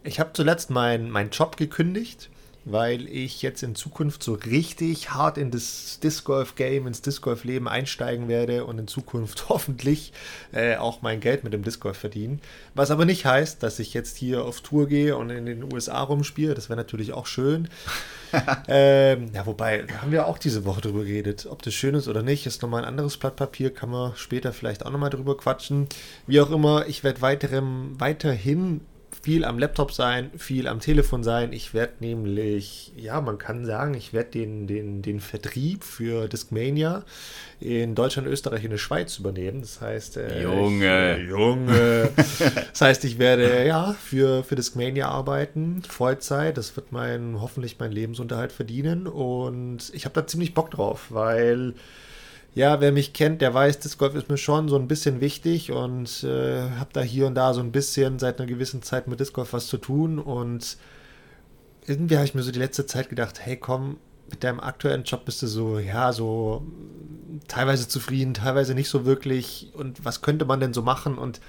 [0.04, 2.30] ich habe zuletzt meinen mein Job gekündigt,
[2.64, 7.22] weil ich jetzt in Zukunft so richtig hart in das Disc Golf Game, ins Disc
[7.22, 10.12] Golf Leben einsteigen werde und in Zukunft hoffentlich
[10.52, 12.40] äh, auch mein Geld mit dem Disc Golf verdienen.
[12.74, 16.02] Was aber nicht heißt, dass ich jetzt hier auf Tour gehe und in den USA
[16.02, 16.54] rumspiele.
[16.54, 17.68] Das wäre natürlich auch schön.
[18.68, 21.46] ähm, ja, wobei, da haben wir auch diese Woche drüber geredet.
[21.50, 24.52] Ob das schön ist oder nicht, ist nochmal ein anderes Blatt Papier, kann man später
[24.52, 25.88] vielleicht auch nochmal drüber quatschen.
[26.26, 28.80] Wie auch immer, ich werde weiterhin
[29.22, 31.52] viel am Laptop sein, viel am Telefon sein.
[31.52, 37.04] Ich werde nämlich, ja, man kann sagen, ich werde den, den, den Vertrieb für Discmania
[37.60, 39.60] in Deutschland, Österreich und der Schweiz übernehmen.
[39.60, 42.10] Das heißt, äh, Junge, ich, Junge.
[42.16, 46.56] das heißt, ich werde ja für, für Discmania arbeiten, Vollzeit.
[46.56, 49.06] Das wird mein, hoffentlich mein Lebensunterhalt verdienen.
[49.06, 51.74] Und ich habe da ziemlich Bock drauf, weil
[52.54, 55.72] ja, wer mich kennt, der weiß, Disc Golf ist mir schon so ein bisschen wichtig
[55.72, 59.20] und äh, habe da hier und da so ein bisschen seit einer gewissen Zeit mit
[59.20, 60.76] Disc Golf was zu tun und
[61.86, 63.96] irgendwie habe ich mir so die letzte Zeit gedacht, hey komm,
[64.30, 66.66] mit deinem aktuellen Job bist du so, ja, so
[67.48, 71.16] teilweise zufrieden, teilweise nicht so wirklich und was könnte man denn so machen?
[71.16, 71.40] Und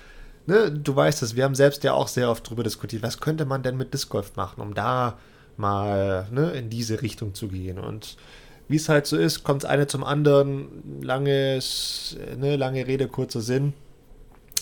[0.45, 3.45] ne, du weißt es, wir haben selbst ja auch sehr oft darüber diskutiert, was könnte
[3.45, 5.17] man denn mit Disc Golf machen, um da
[5.57, 7.77] mal ne, in diese Richtung zu gehen?
[7.77, 8.17] Und
[8.67, 11.02] wie es halt so ist, kommt eine zum anderen.
[11.02, 13.73] Langes, ne, lange Rede, kurzer Sinn.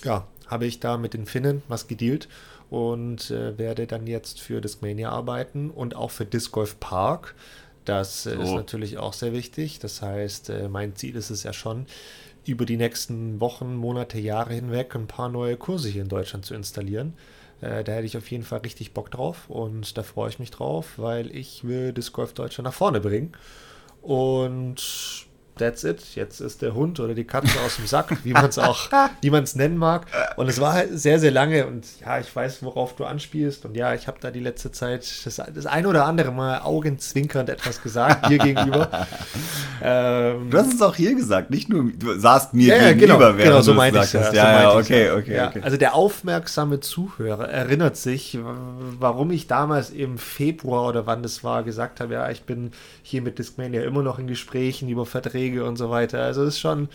[0.04, 2.28] Ja, habe ich da mit den Finnen was gedealt
[2.70, 7.36] und äh, werde dann jetzt für Discmania arbeiten und auch für Disc Golf Park.
[7.86, 8.44] Das äh, oh.
[8.44, 9.80] ist natürlich auch sehr wichtig.
[9.80, 11.86] Das heißt, äh, mein Ziel ist es ja schon,
[12.46, 16.54] über die nächsten Wochen, Monate, Jahre hinweg ein paar neue Kurse hier in Deutschland zu
[16.56, 17.14] installieren.
[17.62, 20.52] Äh, da hätte ich auf jeden Fall richtig Bock drauf und da freue ich mich
[20.52, 23.34] drauf, weil ich will Disc Golf Deutschland nach vorne bringen.
[24.02, 25.28] Und
[25.62, 26.02] that's it.
[26.15, 28.89] Jetzt ist der Hund oder die Katze aus dem Sack, wie man es auch,
[29.21, 30.08] wie man es nennen mag.
[30.36, 33.65] Und es war halt sehr, sehr lange und ja, ich weiß, worauf du anspielst.
[33.65, 37.50] Und ja, ich habe da die letzte Zeit das, das ein oder andere Mal augenzwinkernd
[37.50, 38.89] etwas gesagt, dir gegenüber.
[39.84, 43.38] ähm, du hast es auch hier gesagt, nicht nur, du saßt mir ja, gegenüber, genau,
[43.38, 45.62] während genau, so meinte ich ja, ja, ja, okay, okay, ja, okay.
[45.62, 48.38] Also der aufmerksame Zuhörer erinnert sich,
[49.00, 52.71] warum ich damals im Februar oder wann das war, gesagt habe, ja, ich bin
[53.04, 56.24] hier mit Discmania immer noch in Gesprächen über Verträge Verträge und so weiter.
[56.24, 56.90] Also es ist schon.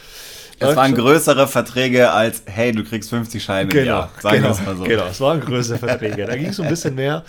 [0.58, 1.04] Es waren schon.
[1.04, 4.10] größere Verträge als, hey, du kriegst 50 Scheine genau, Jahr.
[4.20, 4.84] Sagen genau, mal so.
[4.84, 6.24] Genau, es waren größere Verträge.
[6.24, 7.24] Da ging es so ein bisschen mehr.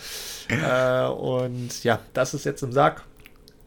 [0.50, 3.04] Äh, und ja, das ist jetzt im Sack.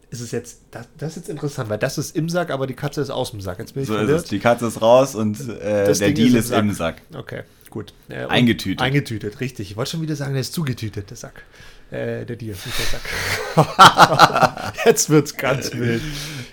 [0.09, 2.73] Ist es jetzt, das, das, ist jetzt interessant, weil das ist im Sack, aber die
[2.73, 3.59] Katze ist aus dem Sack.
[3.59, 4.17] Jetzt bin ich so verwirrt.
[4.17, 4.29] ist es.
[4.29, 7.01] Die Katze ist raus und äh, der Ding Deal ist im, ist im Sack.
[7.13, 7.93] Okay, gut.
[8.09, 8.81] Äh, eingetütet.
[8.81, 9.71] Eingetütet, richtig.
[9.71, 11.43] Ich wollte schon wieder sagen, der ist zugetütet, der Sack.
[11.91, 14.73] Äh, der Deal, nicht der Sack.
[14.85, 16.01] Jetzt wird's ganz wild.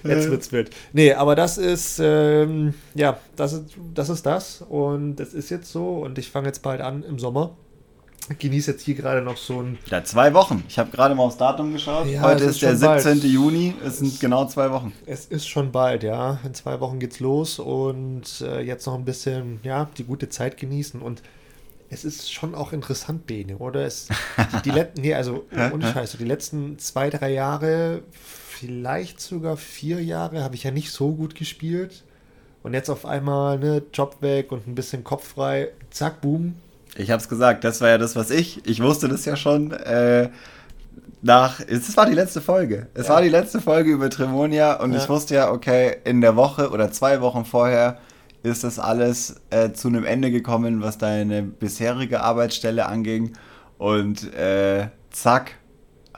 [0.04, 0.70] Jetzt wird's wild.
[0.92, 4.62] Nee, aber das ist, ähm, ja, das ist, das ist das.
[4.68, 5.98] Und das ist jetzt so.
[5.98, 7.56] Und ich fange jetzt bald an im Sommer.
[8.30, 9.78] Ich genieße jetzt hier gerade noch so ein.
[9.86, 10.62] Ja, zwei Wochen.
[10.68, 12.06] Ich habe gerade mal aufs Datum geschaut.
[12.06, 13.20] Ja, Heute ist, ist der 17.
[13.20, 13.24] Bald.
[13.24, 13.74] Juni.
[13.84, 14.92] Es sind genau zwei Wochen.
[15.06, 16.38] Es ist schon bald, ja.
[16.44, 20.58] In zwei Wochen geht's los und äh, jetzt noch ein bisschen, ja, die gute Zeit
[20.58, 21.00] genießen.
[21.00, 21.22] Und
[21.90, 23.86] es ist schon auch interessant, Bene, oder?
[23.86, 24.08] Es,
[24.52, 28.02] die, die letzten, nee, also ohne Scheiße, die letzten zwei, drei Jahre,
[28.58, 32.02] vielleicht sogar vier Jahre, habe ich ja nicht so gut gespielt.
[32.62, 36.56] Und jetzt auf einmal, ne, Job weg und ein bisschen Kopf frei, zack, boom.
[36.96, 39.70] Ich habe es gesagt, das war ja das, was ich, ich wusste das ja schon,
[39.70, 40.30] äh,
[41.22, 42.88] nach, es war die letzte Folge.
[42.94, 43.14] Es ja.
[43.14, 44.98] war die letzte Folge über Tremonia und ja.
[44.98, 47.98] ich wusste ja, okay, in der Woche oder zwei Wochen vorher
[48.42, 53.32] ist das alles äh, zu einem Ende gekommen, was deine bisherige Arbeitsstelle anging.
[53.78, 55.52] Und äh, zack,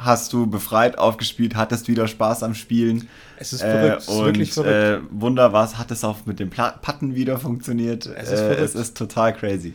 [0.05, 3.09] hast du befreit aufgespielt, hattest wieder Spaß am Spielen.
[3.37, 4.73] Es ist verrückt, äh, und, wirklich verrückt.
[4.73, 8.07] Äh, Wunder was, hat es auch mit dem Patten wieder funktioniert.
[8.07, 9.75] Es ist, äh, es ist total crazy.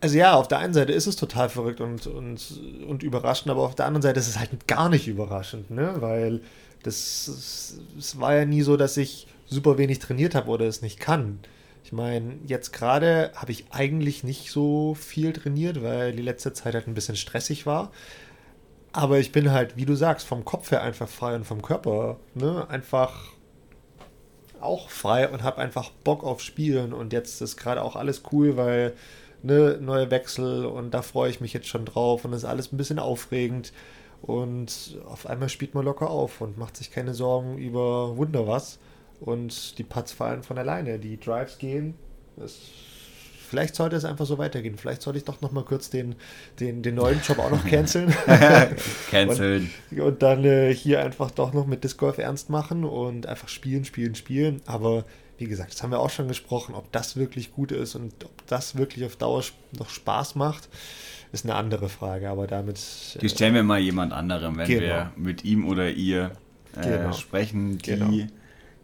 [0.00, 3.62] Also ja, auf der einen Seite ist es total verrückt und, und, und überraschend, aber
[3.62, 5.94] auf der anderen Seite ist es halt gar nicht überraschend, ne?
[5.98, 6.40] Weil
[6.82, 11.00] das, es war ja nie so, dass ich super wenig trainiert habe oder es nicht
[11.00, 11.40] kann.
[11.84, 16.74] Ich meine, jetzt gerade habe ich eigentlich nicht so viel trainiert, weil die letzte Zeit
[16.74, 17.90] halt ein bisschen stressig war.
[18.92, 22.16] Aber ich bin halt, wie du sagst, vom Kopf her einfach frei und vom Körper
[22.34, 23.32] ne, einfach
[24.60, 26.92] auch frei und habe einfach Bock auf Spielen.
[26.92, 28.94] Und jetzt ist gerade auch alles cool, weil
[29.42, 32.72] ne, neue Wechsel und da freue ich mich jetzt schon drauf und das ist alles
[32.72, 33.72] ein bisschen aufregend.
[34.22, 38.78] Und auf einmal spielt man locker auf und macht sich keine Sorgen über Wunder was
[39.20, 40.98] und die Putts fallen von alleine.
[40.98, 41.94] Die Drives gehen.
[42.36, 42.58] Das,
[43.50, 44.76] vielleicht sollte es einfach so weitergehen.
[44.76, 46.14] Vielleicht sollte ich doch noch mal kurz den,
[46.60, 48.14] den, den neuen Job auch noch canceln.
[49.10, 49.70] Canceln.
[49.90, 53.48] und, und, dann äh, hier einfach doch noch mit Disc Golf ernst machen und einfach
[53.48, 54.62] spielen, spielen, spielen.
[54.66, 55.04] Aber
[55.36, 58.46] wie gesagt, das haben wir auch schon gesprochen, ob das wirklich gut ist und ob
[58.46, 59.42] das wirklich auf Dauer
[59.76, 60.68] noch Spaß macht,
[61.32, 62.30] ist eine andere Frage.
[62.30, 62.78] Aber damit.
[63.20, 64.86] Die stellen wir mal jemand anderem, wenn genau.
[64.86, 66.30] wir mit ihm oder ihr
[66.76, 67.12] äh, genau.
[67.12, 67.90] sprechen, die.
[67.90, 68.26] Genau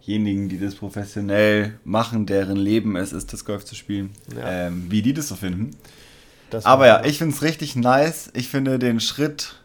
[0.06, 4.68] diejenigen, die das professionell machen, deren Leben es ist, das Golf zu spielen, ja.
[4.68, 5.72] ähm, wie die das so finden.
[6.50, 8.30] Das Aber ja, ich finde es richtig nice.
[8.34, 9.56] Ich finde den Schritt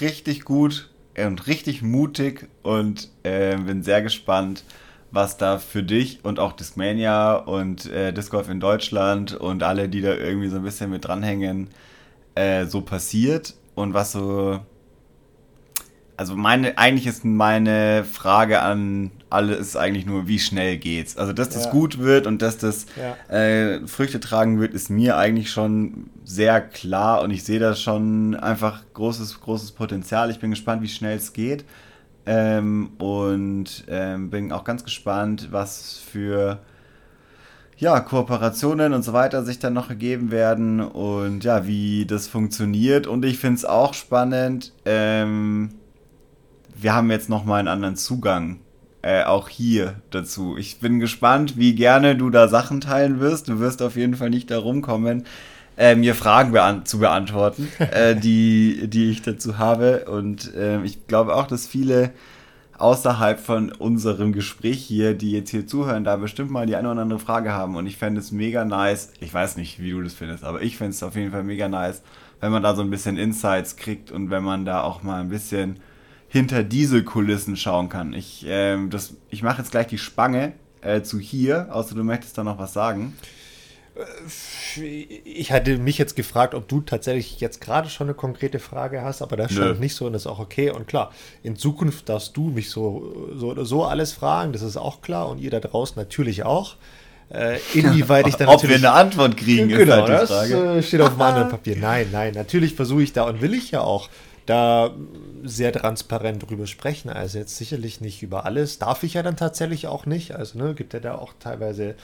[0.00, 4.64] richtig gut und richtig mutig und äh, bin sehr gespannt,
[5.10, 9.88] was da für dich und auch Discmania und äh, Disc Golf in Deutschland und alle,
[9.88, 11.68] die da irgendwie so ein bisschen mit dranhängen,
[12.34, 14.60] äh, so passiert und was so
[16.16, 21.16] also meine, eigentlich ist meine Frage an alle ist eigentlich nur, wie schnell geht's.
[21.16, 21.70] Also, dass das ja.
[21.70, 23.34] gut wird und dass das ja.
[23.34, 28.34] äh, Früchte tragen wird, ist mir eigentlich schon sehr klar und ich sehe da schon
[28.34, 30.30] einfach großes, großes Potenzial.
[30.30, 31.64] Ich bin gespannt, wie schnell es geht.
[32.28, 36.58] Ähm, und ähm, bin auch ganz gespannt, was für
[37.78, 43.06] ja, Kooperationen und so weiter sich dann noch ergeben werden und ja, wie das funktioniert.
[43.06, 44.72] Und ich finde es auch spannend.
[44.84, 45.70] Ähm,
[46.78, 48.60] wir haben jetzt nochmal einen anderen Zugang
[49.02, 50.56] äh, auch hier dazu.
[50.58, 53.48] Ich bin gespannt, wie gerne du da Sachen teilen wirst.
[53.48, 55.24] Du wirst auf jeden Fall nicht darum kommen,
[55.78, 60.06] äh, mir Fragen beant zu beantworten, äh, die, die ich dazu habe.
[60.06, 62.10] Und ähm, ich glaube auch, dass viele
[62.78, 67.00] außerhalb von unserem Gespräch hier, die jetzt hier zuhören, da bestimmt mal die eine oder
[67.00, 67.76] andere Frage haben.
[67.76, 69.12] Und ich fände es mega nice.
[69.20, 71.68] Ich weiß nicht, wie du das findest, aber ich fände es auf jeden Fall mega
[71.68, 72.02] nice,
[72.40, 75.30] wenn man da so ein bisschen Insights kriegt und wenn man da auch mal ein
[75.30, 75.78] bisschen
[76.36, 78.12] hinter diese Kulissen schauen kann.
[78.12, 78.90] Ich, ähm,
[79.30, 82.72] ich mache jetzt gleich die Spange äh, zu hier, außer du möchtest da noch was
[82.72, 83.16] sagen.
[85.24, 89.22] Ich hatte mich jetzt gefragt, ob du tatsächlich jetzt gerade schon eine konkrete Frage hast,
[89.22, 90.68] aber das stand nicht so und das ist auch okay.
[90.68, 94.76] Und klar, in Zukunft darfst du mich so, so oder so alles fragen, das ist
[94.76, 96.76] auch klar und ihr da draußen natürlich auch.
[97.30, 100.64] Äh, inwieweit ich dann Ob wir eine Antwort kriegen, genau, ist halt die Frage.
[100.66, 101.76] Das äh, steht auf dem anderen Papier.
[101.76, 104.10] Nein, nein, natürlich versuche ich da und will ich ja auch
[104.44, 104.94] da
[105.48, 107.08] sehr transparent drüber sprechen.
[107.08, 108.78] Also jetzt sicherlich nicht über alles.
[108.78, 110.34] Darf ich ja dann tatsächlich auch nicht.
[110.34, 111.94] Also ne, gibt ja da auch teilweise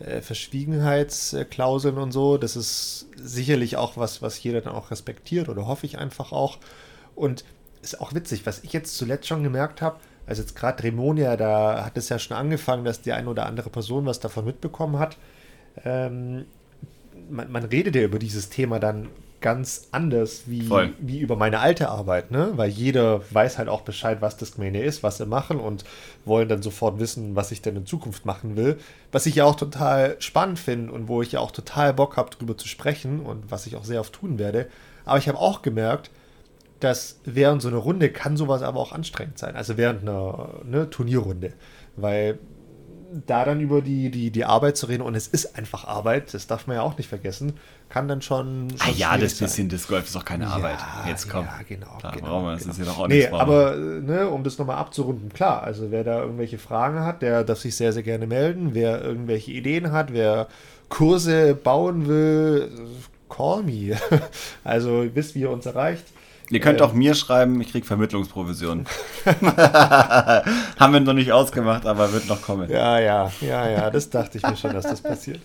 [0.00, 2.38] äh, Verschwiegenheitsklauseln und so.
[2.38, 6.58] Das ist sicherlich auch was, was jeder dann auch respektiert oder hoffe ich einfach auch.
[7.14, 7.44] Und
[7.82, 11.84] ist auch witzig, was ich jetzt zuletzt schon gemerkt habe, also jetzt gerade Remonia, da
[11.84, 15.16] hat es ja schon angefangen, dass die eine oder andere Person was davon mitbekommen hat.
[15.84, 16.46] Ähm,
[17.30, 19.08] man, man, redet ja über dieses Thema dann
[19.46, 22.54] ganz anders wie, wie über meine alte Arbeit, ne?
[22.56, 25.84] Weil jeder weiß halt auch Bescheid, was das Discmania ist, was sie machen und
[26.24, 28.76] wollen dann sofort wissen, was ich denn in Zukunft machen will.
[29.12, 32.30] Was ich ja auch total spannend finde und wo ich ja auch total Bock habe,
[32.30, 34.66] drüber zu sprechen und was ich auch sehr oft tun werde.
[35.04, 36.10] Aber ich habe auch gemerkt,
[36.80, 39.54] dass während so einer Runde kann sowas aber auch anstrengend sein.
[39.54, 41.52] Also während einer ne, Turnierrunde.
[41.94, 42.40] Weil
[43.26, 46.46] da dann über die, die, die Arbeit zu reden, und es ist einfach Arbeit, das
[46.46, 47.54] darf man ja auch nicht vergessen,
[47.88, 48.70] kann dann schon.
[48.70, 50.78] schon ah ja, das bisschen Disc Golf ist doch keine Arbeit.
[50.78, 51.46] Ja, Jetzt kommt.
[51.46, 51.98] Ja, genau.
[52.02, 52.72] Da genau, brauchen wir, das genau.
[52.72, 56.20] ist ja doch auch nee, aber ne, um das nochmal abzurunden, klar, also wer da
[56.20, 58.70] irgendwelche Fragen hat, der darf sich sehr, sehr gerne melden.
[58.74, 60.48] Wer irgendwelche Ideen hat, wer
[60.88, 62.70] Kurse bauen will,
[63.28, 63.96] call me.
[64.64, 66.04] also ihr wisst, wie ihr uns erreicht.
[66.50, 68.86] Ihr könnt äh, auch mir schreiben, ich krieg Vermittlungsprovision.
[69.24, 72.70] Haben wir noch nicht ausgemacht, aber wird noch kommen.
[72.70, 75.40] Ja, ja, ja, ja, das dachte ich mir schon, dass das passiert.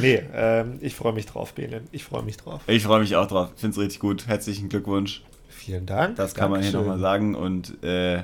[0.00, 1.88] Nee, ähm, ich freue mich drauf, Belen.
[1.92, 2.62] Ich freue mich drauf.
[2.66, 3.50] Ich freue mich auch drauf.
[3.54, 4.26] Ich finde es richtig gut.
[4.26, 5.22] Herzlichen Glückwunsch.
[5.48, 6.16] Vielen Dank.
[6.16, 6.74] Das kann Dankeschön.
[6.74, 7.34] man hier nochmal sagen.
[7.34, 8.22] Und äh,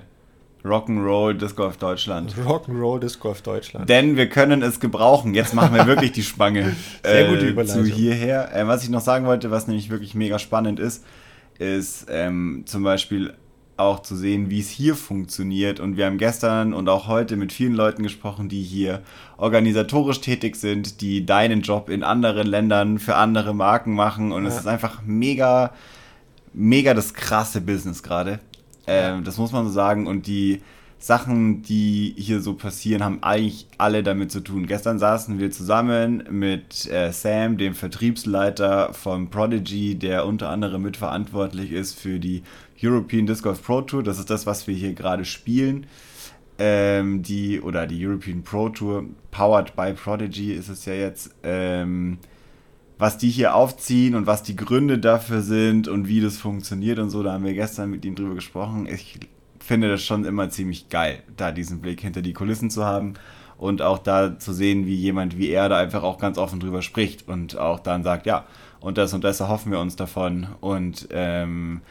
[0.64, 2.34] Rock'n'Roll Disc Golf Deutschland.
[2.46, 3.88] Rock'n'Roll Disc Golf Deutschland.
[3.88, 5.34] Denn wir können es gebrauchen.
[5.34, 8.54] Jetzt machen wir wirklich die Spange Sehr gute äh, zu hierher.
[8.54, 11.04] Äh, was ich noch sagen wollte, was nämlich wirklich mega spannend ist,
[11.62, 13.34] ist ähm, zum Beispiel
[13.76, 15.80] auch zu sehen, wie es hier funktioniert.
[15.80, 19.02] Und wir haben gestern und auch heute mit vielen Leuten gesprochen, die hier
[19.38, 24.32] organisatorisch tätig sind, die deinen Job in anderen Ländern für andere Marken machen.
[24.32, 24.50] Und ja.
[24.50, 25.72] es ist einfach mega,
[26.52, 28.40] mega das krasse Business gerade.
[28.86, 30.06] Ähm, das muss man so sagen.
[30.06, 30.60] Und die
[31.02, 34.68] Sachen, die hier so passieren, haben eigentlich alle damit zu tun.
[34.68, 41.72] Gestern saßen wir zusammen mit äh, Sam, dem Vertriebsleiter von Prodigy, der unter anderem mitverantwortlich
[41.72, 42.44] ist für die
[42.80, 44.04] European Disc Golf Pro Tour.
[44.04, 45.88] Das ist das, was wir hier gerade spielen.
[46.60, 51.34] Ähm, die, oder die European Pro Tour, powered by Prodigy ist es ja jetzt.
[51.42, 52.18] Ähm,
[52.96, 57.10] was die hier aufziehen und was die Gründe dafür sind und wie das funktioniert und
[57.10, 58.86] so, da haben wir gestern mit ihm drüber gesprochen.
[58.86, 59.18] Ich
[59.62, 63.14] finde das schon immer ziemlich geil, da diesen Blick hinter die Kulissen zu haben
[63.58, 66.82] und auch da zu sehen, wie jemand wie er da einfach auch ganz offen drüber
[66.82, 68.44] spricht und auch dann sagt, ja,
[68.80, 71.82] und das und das erhoffen wir uns davon und ähm,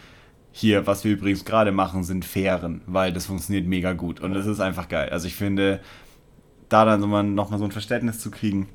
[0.52, 4.46] hier, was wir übrigens gerade machen, sind Fähren, weil das funktioniert mega gut und das
[4.46, 5.10] ist einfach geil.
[5.10, 5.80] Also ich finde,
[6.68, 8.68] da dann so nochmal so ein Verständnis zu kriegen,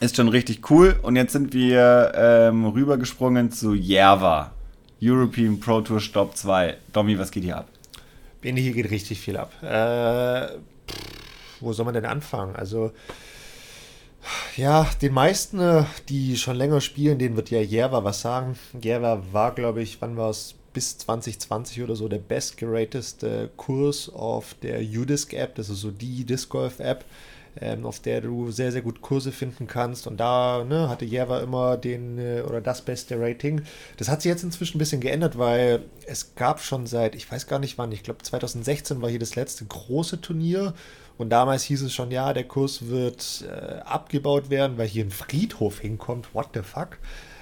[0.00, 0.98] ist schon richtig cool.
[1.02, 4.52] Und jetzt sind wir ähm, rübergesprungen zu Jerva.
[5.02, 6.76] European Pro Tour Stop 2.
[6.92, 7.68] Domi, was geht hier ab?
[8.40, 9.52] Bene, hier geht richtig viel ab.
[9.62, 10.58] Äh,
[11.60, 12.54] wo soll man denn anfangen?
[12.54, 12.92] Also,
[14.56, 18.56] ja, den meisten, äh, die schon länger spielen, denen wird ja Jerva was sagen.
[18.80, 20.54] Jerva war, glaube ich, wann war es?
[20.70, 25.54] Bis 2020 oder so der bestgerateste Kurs auf der UDisc App.
[25.56, 27.04] Das ist so die Disc Golf App
[27.60, 30.06] ähm, auf der du sehr, sehr gut Kurse finden kannst.
[30.06, 33.62] Und da ne, hatte Java immer den äh, oder das beste Rating.
[33.96, 37.46] Das hat sich jetzt inzwischen ein bisschen geändert, weil es gab schon seit, ich weiß
[37.46, 40.74] gar nicht wann, ich glaube 2016 war hier das letzte große Turnier.
[41.16, 45.10] Und damals hieß es schon, ja, der Kurs wird äh, abgebaut werden, weil hier ein
[45.10, 46.32] Friedhof hinkommt.
[46.32, 46.98] What the fuck?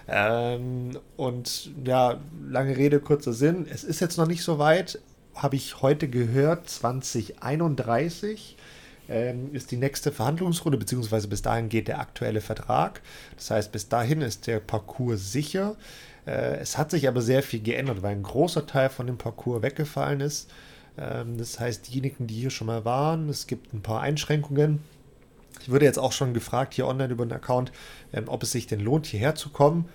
[0.09, 3.67] Ähm, und ja, lange Rede, kurzer Sinn.
[3.71, 4.99] Es ist jetzt noch nicht so weit,
[5.35, 8.57] habe ich heute gehört, 2031
[9.09, 13.03] ähm, ist die nächste Verhandlungsrunde, beziehungsweise bis dahin geht der aktuelle Vertrag.
[13.37, 15.77] Das heißt, bis dahin ist der Parcours sicher.
[16.27, 19.63] Äh, es hat sich aber sehr viel geändert, weil ein großer Teil von dem Parcours
[19.63, 20.51] weggefallen ist.
[20.99, 24.81] Ähm, das heißt, diejenigen, die hier schon mal waren, es gibt ein paar Einschränkungen.
[25.61, 27.73] Ich würde jetzt auch schon gefragt hier online über den Account,
[28.13, 29.89] ähm, ob es sich denn lohnt, hierher zu kommen.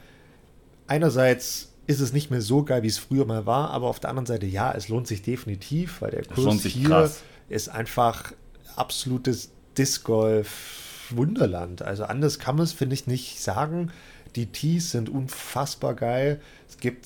[0.88, 4.09] Einerseits ist es nicht mehr so geil, wie es früher mal war, aber auf der
[4.09, 7.23] anderen Seite, ja, es lohnt sich definitiv, weil der Kurs hier krass.
[7.49, 8.33] ist einfach
[8.78, 11.82] absolutes Disc Golf Wunderland.
[11.82, 13.91] Also anders kann man es, finde ich, nicht sagen.
[14.36, 16.39] Die Tees sind unfassbar geil.
[16.69, 17.05] Es gibt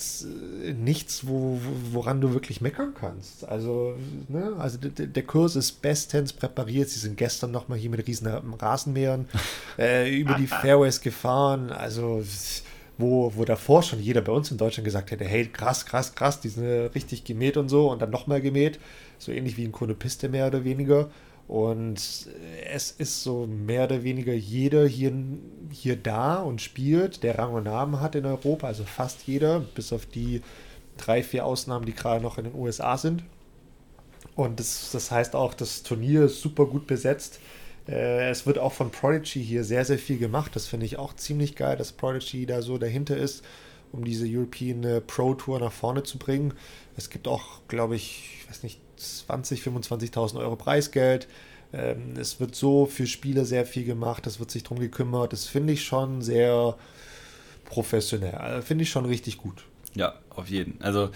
[0.63, 1.59] äh, nichts, wo,
[1.91, 3.47] woran du wirklich meckern kannst.
[3.47, 3.95] Also,
[4.28, 4.53] ne?
[4.59, 6.89] also der, Kurs ist bestens präpariert.
[6.89, 9.28] Sie sind gestern nochmal hier mit riesen Rasenmähern
[9.80, 11.72] äh, über die Fairways gefahren.
[11.72, 12.24] Also
[12.97, 16.39] wo, wo davor schon jeder bei uns in Deutschland gesagt hätte, hey, krass, krass, krass,
[16.39, 18.80] die sind richtig gemäht und so und dann nochmal gemäht.
[19.18, 21.09] So ähnlich wie in Konopiste mehr oder weniger.
[21.47, 22.27] Und
[22.73, 25.13] es ist so mehr oder weniger jeder hier,
[25.71, 29.93] hier da und spielt, der Rang und Namen hat in Europa, also fast jeder, bis
[29.93, 30.41] auf die
[30.97, 33.23] drei, vier Ausnahmen, die gerade noch in den USA sind.
[34.35, 37.39] Und das, das heißt auch, das Turnier ist super gut besetzt.
[37.87, 40.55] Äh, es wird auch von Prodigy hier sehr, sehr viel gemacht.
[40.55, 43.43] Das finde ich auch ziemlich geil, dass Prodigy da so dahinter ist,
[43.91, 46.53] um diese European äh, Pro Tour nach vorne zu bringen.
[46.97, 51.27] Es gibt auch, glaube ich, ich weiß nicht, 20, 25.000 Euro Preisgeld.
[51.73, 55.33] Ähm, es wird so für Spiele sehr viel gemacht, es wird sich darum gekümmert.
[55.33, 56.75] Das finde ich schon sehr
[57.65, 58.35] professionell.
[58.35, 59.63] Also finde ich schon richtig gut.
[59.95, 60.81] Ja, auf jeden.
[60.81, 61.09] Also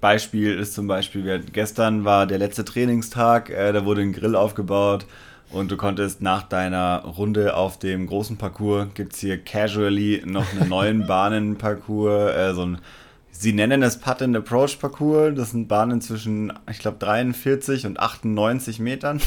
[0.00, 5.06] Beispiel ist zum Beispiel, gestern war der letzte Trainingstag, äh, da wurde ein Grill aufgebaut
[5.50, 10.52] und du konntest nach deiner Runde auf dem großen Parcours, gibt es hier casually noch
[10.52, 12.78] einen neuen Bahnenparcours, äh, so ein,
[13.32, 17.98] sie nennen es Putt and Approach Parcours, das sind Bahnen zwischen, ich glaube, 43 und
[17.98, 19.20] 98 Metern.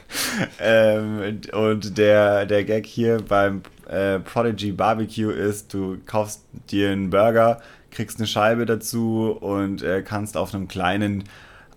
[0.60, 7.10] ähm, und der, der Gag hier beim äh, Prodigy Barbecue ist, du kaufst dir einen
[7.10, 11.24] Burger, kriegst eine Scheibe dazu und äh, kannst auf einem kleinen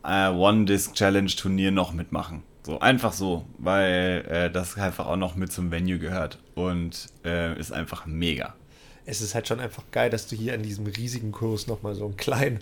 [0.03, 2.43] äh, One-Disc-Challenge-Turnier noch mitmachen.
[2.63, 7.57] So, einfach so, weil äh, das einfach auch noch mit zum Venue gehört und äh,
[7.59, 8.53] ist einfach mega.
[9.05, 12.05] Es ist halt schon einfach geil, dass du hier an diesem riesigen Kurs nochmal so
[12.05, 12.59] einen kleinen,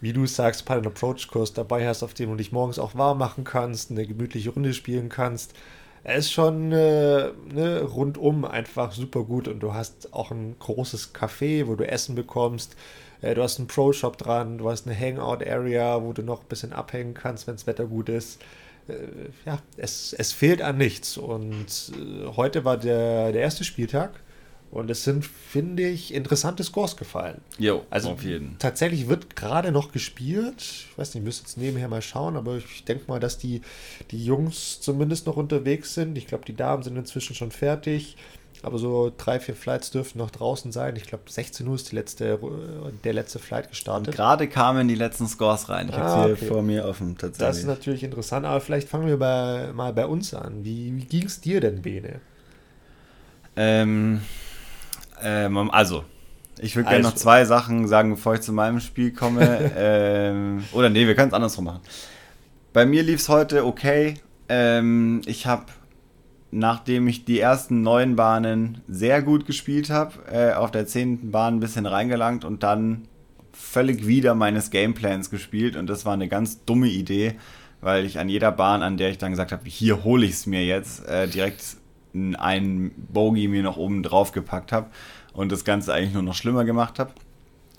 [0.00, 3.18] wie du sagst, Pilot Approach Kurs dabei hast, auf dem du dich morgens auch warm
[3.18, 5.54] machen kannst, eine gemütliche Runde spielen kannst.
[6.02, 11.14] Er ist schon äh, ne, rundum einfach super gut und du hast auch ein großes
[11.14, 12.74] Café, wo du Essen bekommst.
[13.20, 16.72] Äh, du hast einen Pro-Shop dran, du hast eine Hangout-Area, wo du noch ein bisschen
[16.72, 18.40] abhängen kannst, wenn das Wetter gut ist.
[18.88, 18.94] Äh,
[19.44, 21.18] ja, es, es fehlt an nichts.
[21.18, 24.20] Und äh, heute war der, der erste Spieltag.
[24.70, 27.40] Und es sind, finde ich, interessante Scores gefallen.
[27.58, 28.56] Jo, also auf jeden.
[28.60, 30.60] Tatsächlich wird gerade noch gespielt.
[30.60, 33.62] Ich weiß nicht, ich müsste jetzt nebenher mal schauen, aber ich denke mal, dass die,
[34.12, 36.16] die Jungs zumindest noch unterwegs sind.
[36.16, 38.16] Ich glaube, die Damen sind inzwischen schon fertig.
[38.62, 40.94] Aber so drei, vier Flights dürften noch draußen sein.
[40.94, 42.38] Ich glaube, 16 Uhr ist die letzte,
[43.04, 44.08] der letzte Flight gestartet.
[44.08, 45.88] Und gerade kamen die letzten Scores rein.
[45.88, 46.46] Ich ah, habe sie okay.
[46.46, 47.48] vor mir offen, tatsächlich.
[47.48, 50.62] Das ist natürlich interessant, aber vielleicht fangen wir bei, mal bei uns an.
[50.62, 52.20] Wie, wie ging es dir denn, Bene?
[53.56, 54.20] Ähm,
[55.22, 56.04] ähm, also,
[56.60, 57.22] ich würde gerne noch also.
[57.22, 59.72] zwei Sachen sagen, bevor ich zu meinem Spiel komme.
[59.76, 61.80] ähm, oder nee, wir können es andersrum machen.
[62.72, 64.14] Bei mir lief es heute okay.
[64.48, 65.66] Ähm, ich habe
[66.50, 71.56] nachdem ich die ersten neun Bahnen sehr gut gespielt habe, äh, auf der zehnten Bahn
[71.56, 73.06] ein bisschen reingelangt und dann
[73.52, 77.34] völlig wieder meines Gameplans gespielt und das war eine ganz dumme Idee,
[77.80, 80.46] weil ich an jeder Bahn, an der ich dann gesagt habe, hier hole ich es
[80.46, 81.62] mir jetzt, äh, direkt
[82.14, 84.86] einen Bogey mir noch oben drauf gepackt habe
[85.32, 87.12] und das Ganze eigentlich nur noch schlimmer gemacht habe.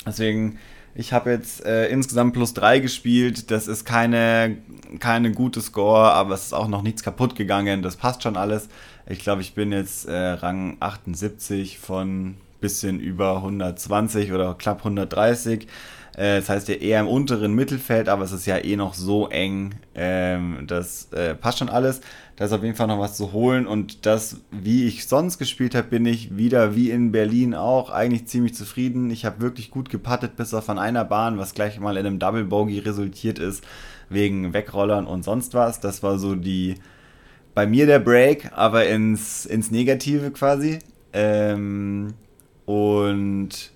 [0.05, 0.57] Deswegen
[0.93, 3.49] ich habe jetzt äh, insgesamt plus 3 gespielt.
[3.49, 4.57] Das ist keine,
[4.99, 7.81] keine gute Score, aber es ist auch noch nichts kaputt gegangen.
[7.81, 8.67] Das passt schon alles.
[9.07, 15.67] Ich glaube, ich bin jetzt äh, Rang 78 von bisschen über 120 oder knapp 130.
[16.15, 19.27] Äh, das heißt ja eher im unteren Mittelfeld, aber es ist ja eh noch so
[19.27, 19.75] eng.
[19.95, 22.01] Ähm, das äh, passt schon alles.
[22.35, 23.67] Da ist auf jeden Fall noch was zu holen.
[23.67, 28.27] Und das, wie ich sonst gespielt habe, bin ich wieder wie in Berlin auch eigentlich
[28.27, 29.11] ziemlich zufrieden.
[29.11, 32.19] Ich habe wirklich gut gepattet, bis auf an einer Bahn, was gleich mal in einem
[32.19, 33.63] Double Bogey resultiert ist,
[34.09, 35.79] wegen Wegrollern und sonst was.
[35.79, 36.75] Das war so die
[37.53, 40.79] bei mir der Break, aber ins, ins Negative quasi.
[41.13, 42.13] Ähm,
[42.65, 43.71] und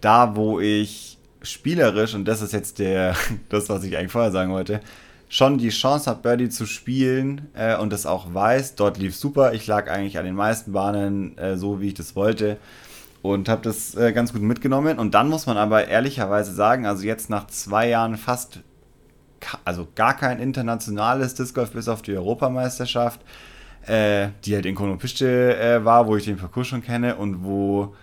[0.00, 3.14] da, wo ich spielerisch, und das ist jetzt der,
[3.48, 4.80] das, was ich eigentlich vorher sagen wollte,
[5.28, 8.74] schon die Chance habe, Birdie zu spielen äh, und das auch weiß.
[8.74, 9.52] Dort lief super.
[9.52, 12.58] Ich lag eigentlich an den meisten Bahnen äh, so, wie ich das wollte
[13.22, 14.98] und habe das äh, ganz gut mitgenommen.
[14.98, 18.60] Und dann muss man aber ehrlicherweise sagen, also jetzt nach zwei Jahren fast,
[19.64, 23.20] also gar kein internationales Disc Golf bis auf die Europameisterschaft,
[23.86, 27.94] äh, die halt in Konopische äh, war, wo ich den Parcours schon kenne und wo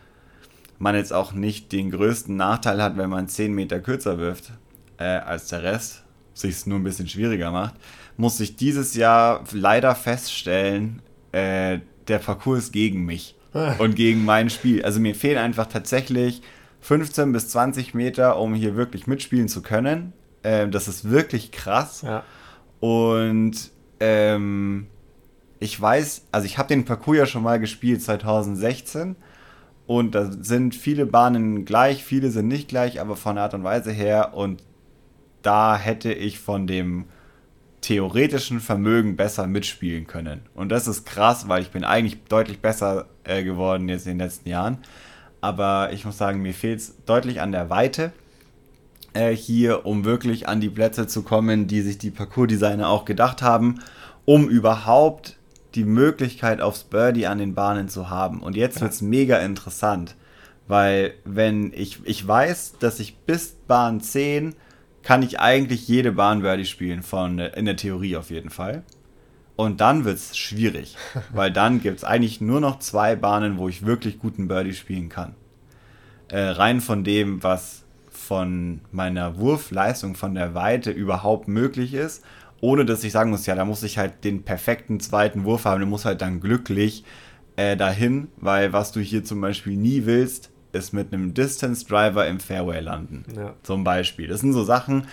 [0.80, 4.52] man jetzt auch nicht den größten Nachteil hat, wenn man 10 Meter kürzer wirft
[4.98, 6.04] äh, als der Rest,
[6.34, 7.76] sich es nur ein bisschen schwieriger macht,
[8.16, 11.02] muss ich dieses Jahr leider feststellen,
[11.32, 13.76] äh, der Parcours ist gegen mich ah.
[13.80, 14.84] und gegen mein Spiel.
[14.84, 16.42] Also mir fehlen einfach tatsächlich
[16.82, 20.14] 15 bis 20 Meter, um hier wirklich mitspielen zu können.
[20.44, 22.04] Äh, das ist wirklich krass.
[22.04, 22.24] Ja.
[22.80, 24.88] Und ähm,
[25.60, 29.16] ich weiß, also ich habe den Parcours ja schon mal gespielt 2016
[29.88, 33.64] Und da sind viele Bahnen gleich, viele sind nicht gleich, aber von der Art und
[33.64, 34.34] Weise her.
[34.36, 34.62] Und
[35.42, 37.06] da hätte ich von dem
[37.80, 40.42] theoretischen Vermögen besser mitspielen können.
[40.54, 44.28] Und das ist krass, weil ich bin eigentlich deutlich besser äh, geworden jetzt in den
[44.28, 44.80] letzten Jahren.
[45.40, 48.12] Aber ich muss sagen, mir fehlt es deutlich an der Weite
[49.14, 53.42] äh, hier, um wirklich an die Plätze zu kommen, die sich die Parcours-Designer auch gedacht
[53.42, 53.80] haben,
[54.26, 55.37] um überhaupt
[55.78, 58.42] die Möglichkeit aufs Birdie an den Bahnen zu haben.
[58.42, 58.82] Und jetzt ja.
[58.82, 60.16] wird es mega interessant,
[60.68, 64.56] weil wenn ich, ich weiß, dass ich bis Bahn 10
[65.04, 68.84] kann ich eigentlich jede Bahn Birdie spielen, von, in der Theorie auf jeden Fall.
[69.56, 70.98] Und dann wird es schwierig,
[71.34, 75.10] weil dann gibt es eigentlich nur noch zwei Bahnen, wo ich wirklich guten Birdie spielen
[75.10, 75.36] kann.
[76.30, 82.24] Äh, rein von dem, was von meiner Wurfleistung, von der Weite überhaupt möglich ist
[82.62, 85.80] ohne dass ich sagen muss, ja, da muss ich halt den perfekten zweiten Wurf haben,
[85.80, 87.04] der muss halt dann glücklich
[87.56, 92.28] äh, dahin, weil was du hier zum Beispiel nie willst, ist mit einem Distance Driver
[92.28, 93.26] im Fairway landen.
[93.36, 93.56] Ja.
[93.64, 94.28] Zum Beispiel.
[94.28, 95.08] Das sind so Sachen,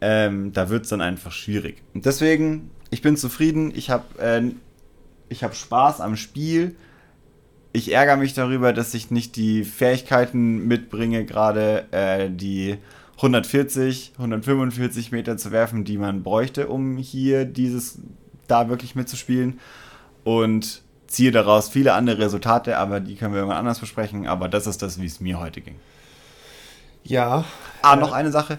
[0.00, 1.82] ähm, da wird es dann einfach schwierig.
[1.94, 6.76] Und deswegen, ich bin zufrieden, ich habe äh, hab Spaß am Spiel.
[7.72, 12.78] Ich ärgere mich darüber, dass ich nicht die Fähigkeiten mitbringe, gerade äh, die
[13.18, 17.98] 140, 145 Meter zu werfen, die man bräuchte, um hier dieses
[18.46, 19.58] da wirklich mitzuspielen.
[20.24, 24.26] Und ziehe daraus viele andere Resultate, aber die können wir irgendwann anders besprechen.
[24.26, 25.76] Aber das ist das, wie es mir heute ging.
[27.02, 27.44] Ja.
[27.82, 28.58] Ah, noch eine Sache.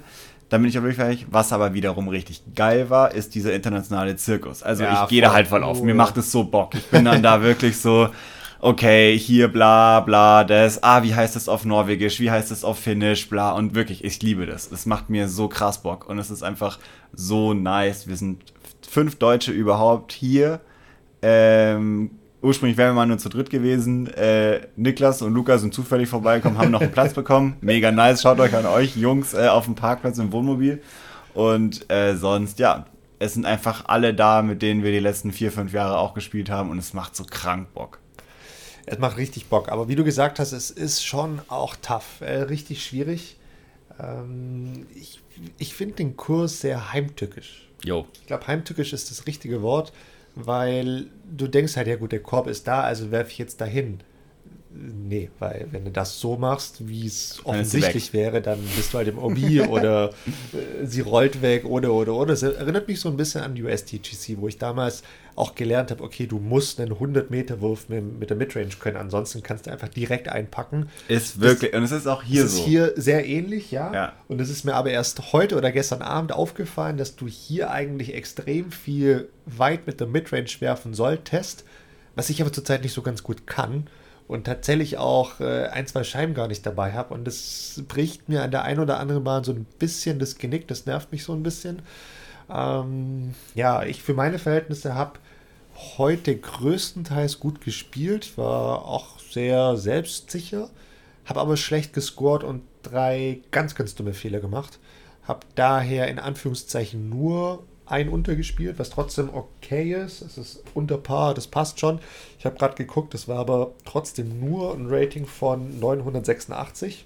[0.50, 1.28] Da bin ich auch wirklich fertig.
[1.30, 4.64] Was aber wiederum richtig geil war, ist dieser internationale Zirkus.
[4.64, 5.82] Also ja, ich gehe da halt voll auf.
[5.82, 6.74] Mir macht es so Bock.
[6.74, 8.10] Ich bin dann da wirklich so,
[8.60, 12.80] okay, hier bla bla, das, ah, wie heißt das auf Norwegisch, wie heißt das auf
[12.80, 13.52] Finnisch, bla.
[13.52, 14.72] Und wirklich, ich liebe das.
[14.72, 16.80] Es macht mir so krass Bock und es ist einfach
[17.14, 18.08] so nice.
[18.08, 18.44] Wir sind
[18.88, 20.60] fünf Deutsche überhaupt hier.
[21.22, 24.08] Ähm, ursprünglich wären wir mal nur zu dritt gewesen.
[24.14, 27.58] Äh, Niklas und Lukas sind zufällig vorbeigekommen, haben noch einen Platz bekommen.
[27.62, 28.22] Mega nice.
[28.22, 30.82] Schaut euch an euch, Jungs, äh, auf dem Parkplatz im Wohnmobil.
[31.34, 32.86] Und äh, sonst, ja,
[33.20, 36.50] es sind einfach alle da, mit denen wir die letzten vier, fünf Jahre auch gespielt
[36.50, 36.70] haben.
[36.70, 38.00] Und es macht so krank Bock.
[38.92, 39.70] Es macht richtig Bock.
[39.70, 42.22] Aber wie du gesagt hast, es ist schon auch tough.
[42.22, 43.38] Äh, richtig schwierig.
[44.00, 45.20] Ähm, ich
[45.58, 47.68] ich finde den Kurs sehr heimtückisch.
[47.84, 48.06] Jo.
[48.14, 49.94] Ich glaube, heimtückisch ist das richtige Wort,
[50.36, 54.02] weil du denkst halt, ja gut, der Korb ist da, also werfe ich jetzt dahin.
[54.72, 59.08] Nee, weil wenn du das so machst, wie es offensichtlich wäre, dann bist du halt
[59.08, 60.10] im OB oder
[60.54, 62.34] äh, sie rollt weg oder oder oder.
[62.34, 65.02] Das erinnert mich so ein bisschen an USTGC, wo ich damals
[65.36, 69.66] auch gelernt habe, okay, du musst einen 100-Meter-Wurf mit, mit, der Midrange können, ansonsten kannst
[69.66, 70.90] du einfach direkt einpacken.
[71.08, 72.60] Ist wirklich, das, und es ist auch hier so.
[72.60, 73.92] ist hier sehr ähnlich, ja?
[73.92, 74.14] ja.
[74.28, 78.14] Und es ist mir aber erst heute oder gestern Abend aufgefallen, dass du hier eigentlich
[78.14, 81.64] extrem viel weit mit der Midrange werfen solltest,
[82.16, 83.88] was ich aber zurzeit nicht so ganz gut kann
[84.30, 87.16] und tatsächlich auch äh, ein, zwei Scheiben gar nicht dabei habe.
[87.16, 90.68] Und das bricht mir an der einen oder anderen Bahn so ein bisschen das Genick,
[90.68, 91.82] das nervt mich so ein bisschen.
[92.48, 95.14] Ähm, ja, ich für meine Verhältnisse habe
[95.98, 100.70] heute größtenteils gut gespielt, war auch sehr selbstsicher,
[101.26, 104.78] habe aber schlecht gescored und drei ganz, ganz dumme Fehler gemacht.
[105.24, 110.22] Habe daher in Anführungszeichen nur ein untergespielt, was trotzdem okay ist.
[110.22, 112.00] Es ist unter Paar, das passt schon.
[112.38, 117.06] Ich habe gerade geguckt, das war aber trotzdem nur ein Rating von 986.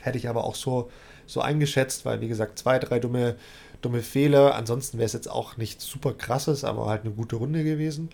[0.00, 0.90] Hätte ich aber auch so,
[1.26, 3.36] so eingeschätzt, weil wie gesagt, zwei, drei dumme,
[3.80, 4.54] dumme Fehler.
[4.54, 8.10] Ansonsten wäre es jetzt auch nichts super krasses, aber halt eine gute Runde gewesen.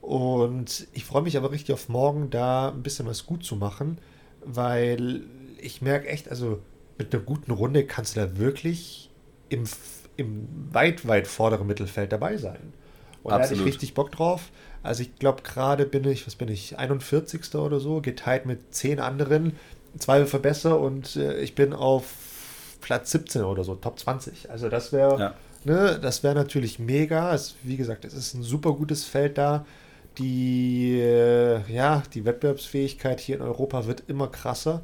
[0.00, 3.98] Und ich freue mich aber richtig auf morgen, da ein bisschen was gut zu machen,
[4.44, 5.22] weil
[5.60, 6.58] ich merke echt, also
[6.98, 9.10] mit einer guten Runde kannst du da wirklich
[9.48, 9.64] im
[10.16, 12.72] im weit, weit vorderen Mittelfeld dabei sein.
[13.22, 13.32] Und Absolut.
[13.32, 14.50] da hatte ich richtig Bock drauf.
[14.82, 17.54] Also ich glaube, gerade bin ich, was bin ich, 41.
[17.54, 19.56] oder so, geteilt mit zehn anderen,
[19.98, 22.04] zwei verbessere und äh, ich bin auf
[22.80, 24.50] Platz 17 oder so, Top 20.
[24.50, 25.34] Also das wäre, ja.
[25.64, 27.32] ne, das wäre natürlich mega.
[27.32, 29.64] Es, wie gesagt, es ist ein super gutes Feld da.
[30.18, 34.82] Die, äh, ja, die Wettbewerbsfähigkeit hier in Europa wird immer krasser.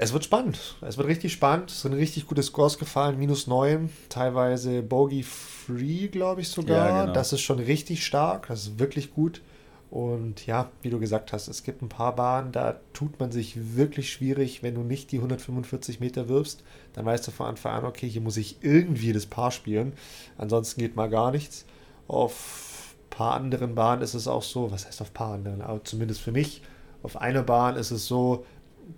[0.00, 0.76] Es wird spannend.
[0.80, 1.72] Es wird richtig spannend.
[1.72, 3.18] Es sind richtig gute Scores gefallen.
[3.18, 6.88] Minus 9, teilweise Bogey Free, glaube ich sogar.
[6.88, 7.12] Ja, genau.
[7.12, 8.46] Das ist schon richtig stark.
[8.46, 9.42] Das ist wirklich gut.
[9.90, 13.76] Und ja, wie du gesagt hast, es gibt ein paar Bahnen, da tut man sich
[13.76, 16.62] wirklich schwierig, wenn du nicht die 145 Meter wirfst.
[16.92, 19.94] Dann weißt du von Anfang an, okay, hier muss ich irgendwie das Paar spielen.
[20.36, 21.64] Ansonsten geht mal gar nichts.
[22.06, 25.62] Auf ein paar anderen Bahnen ist es auch so, was heißt auf ein paar anderen,
[25.62, 26.62] aber zumindest für mich,
[27.02, 28.44] auf einer Bahn ist es so,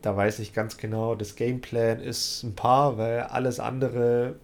[0.03, 4.37] da weiß ich ganz genau, das Gameplan ist ein paar, weil alles andere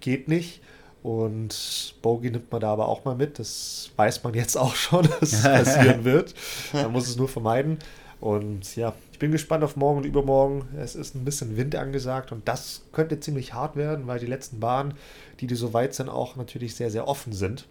[0.00, 0.60] geht nicht.
[1.02, 3.38] Und Bogey nimmt man da aber auch mal mit.
[3.38, 6.34] Das weiß man jetzt auch schon, dass es passieren wird.
[6.72, 7.78] Man muss es nur vermeiden.
[8.20, 10.66] Und ja, ich bin gespannt auf morgen und übermorgen.
[10.76, 14.58] Es ist ein bisschen Wind angesagt und das könnte ziemlich hart werden, weil die letzten
[14.58, 14.94] Bahnen,
[15.40, 17.66] die, die so weit sind, auch natürlich sehr, sehr offen sind.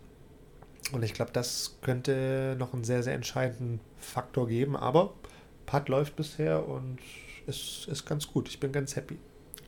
[0.91, 4.77] Und ich glaube, das könnte noch einen sehr, sehr entscheidenden Faktor geben.
[4.77, 5.13] Aber
[5.65, 6.99] Putt läuft bisher und
[7.47, 8.49] es ist ganz gut.
[8.49, 9.17] Ich bin ganz happy.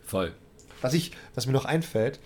[0.04, 0.34] Voll.
[0.82, 2.20] Was, ich, was mir noch einfällt,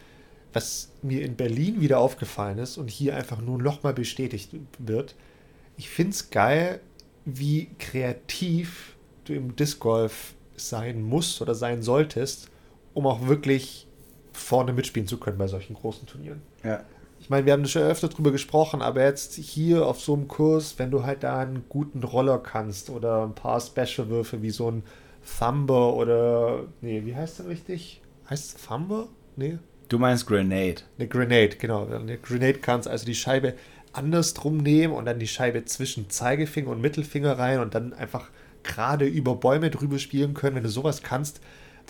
[0.54, 5.16] was mir in Berlin wieder aufgefallen ist und hier einfach nur nochmal bestätigt wird,
[5.78, 6.82] ich finde es geil,
[7.26, 8.96] wie kreativ
[9.26, 12.50] du im Disc Golf sein musst oder sein solltest,
[12.94, 13.88] um auch wirklich
[14.34, 16.42] vorne mitspielen zu können bei solchen großen Turnieren.
[16.64, 16.84] Ja.
[17.22, 20.80] Ich meine, wir haben schon öfter drüber gesprochen, aber jetzt hier auf so einem Kurs,
[20.80, 24.84] wenn du halt da einen guten Roller kannst oder ein paar Special-Würfe wie so ein
[25.38, 26.64] Thumber oder.
[26.82, 28.02] Nee, wie heißt der richtig?
[28.28, 29.08] Heißt es Thumber?
[29.36, 29.60] Nee.
[29.88, 30.82] Du meinst Grenade.
[30.98, 31.86] Eine Grenade, genau.
[31.86, 33.54] Eine Grenade kannst also die Scheibe
[33.94, 38.30] andersrum nehmen und dann die Scheibe zwischen Zeigefinger und Mittelfinger rein und dann einfach
[38.64, 40.56] gerade über Bäume drüber spielen können.
[40.56, 41.40] Wenn du sowas kannst,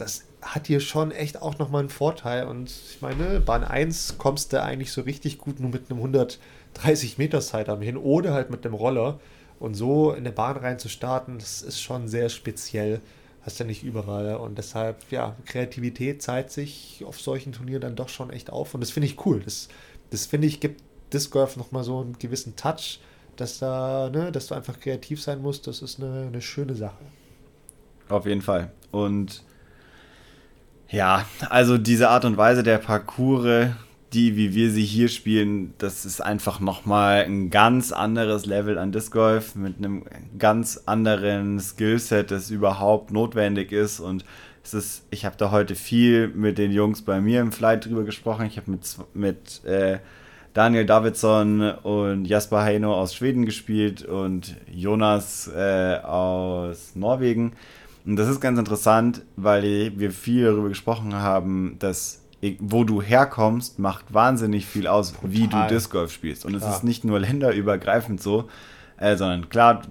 [0.01, 2.45] das hat hier schon echt auch nochmal einen Vorteil.
[2.47, 7.17] Und ich meine, Bahn 1 kommst du eigentlich so richtig gut nur mit einem 130
[7.17, 9.19] Meter Sidearm hin oder halt mit einem Roller.
[9.59, 12.99] Und so in der Bahn rein zu starten, das ist schon sehr speziell.
[13.43, 14.35] Hast ja nicht überall.
[14.35, 18.73] Und deshalb, ja, Kreativität zeigt sich auf solchen Turnieren dann doch schon echt auf.
[18.73, 19.41] Und das finde ich cool.
[19.43, 19.69] Das,
[20.09, 20.81] das finde ich, gibt
[21.13, 22.99] Disc Golf nochmal so einen gewissen Touch
[23.41, 27.03] dass da, ne, dass du einfach kreativ sein musst, das ist eine, eine schöne Sache.
[28.09, 28.71] Auf jeden Fall.
[28.91, 29.43] Und
[30.91, 33.69] ja, also diese Art und Weise der Parcours,
[34.13, 38.91] die, wie wir sie hier spielen, das ist einfach nochmal ein ganz anderes Level an
[38.91, 40.03] Disc Golf mit einem
[40.37, 44.01] ganz anderen Skillset, das überhaupt notwendig ist.
[44.01, 44.25] Und
[44.63, 48.03] es ist, ich habe da heute viel mit den Jungs bei mir im Flight drüber
[48.03, 48.45] gesprochen.
[48.45, 48.81] Ich habe mit,
[49.13, 49.99] mit äh,
[50.53, 57.53] Daniel Davidsson und Jasper Heino aus Schweden gespielt und Jonas äh, aus Norwegen.
[58.05, 62.21] Und das ist ganz interessant, weil wir viel darüber gesprochen haben, dass
[62.59, 65.31] wo du herkommst, macht wahnsinnig viel aus, Total.
[65.31, 66.43] wie du Disc Golf spielst.
[66.43, 66.69] Und klar.
[66.69, 68.49] es ist nicht nur länderübergreifend so,
[68.97, 69.83] äh, sondern klar,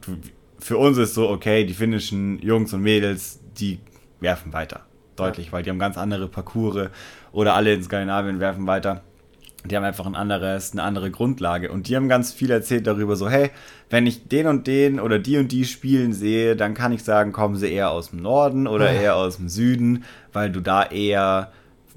[0.58, 3.78] für uns ist so, okay, die finnischen Jungs und Mädels, die
[4.18, 4.80] werfen weiter.
[5.14, 5.52] Deutlich, ja.
[5.52, 6.90] weil die haben ganz andere Parcours
[7.30, 9.02] oder alle in Skandinavien werfen weiter
[9.64, 11.70] die haben einfach ein anderes, eine andere Grundlage.
[11.70, 13.50] Und die haben ganz viel erzählt darüber, so, hey,
[13.90, 17.32] wenn ich den und den oder die und die spielen sehe, dann kann ich sagen,
[17.32, 21.52] kommen sie eher aus dem Norden oder eher aus dem Süden, weil du da eher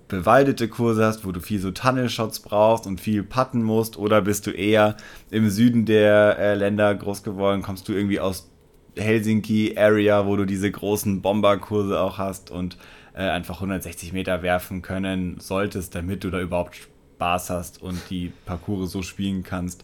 [0.09, 4.45] bewaldete Kurse hast, wo du viel so Tunnelshots brauchst und viel putten musst, oder bist
[4.45, 4.97] du eher
[5.31, 8.49] im Süden der äh, Länder groß geworden, kommst du irgendwie aus
[8.95, 12.77] Helsinki Area, wo du diese großen Bomberkurse auch hast und
[13.13, 18.31] äh, einfach 160 Meter werfen können solltest, damit du da überhaupt Spaß hast und die
[18.45, 19.83] Parcours so spielen kannst,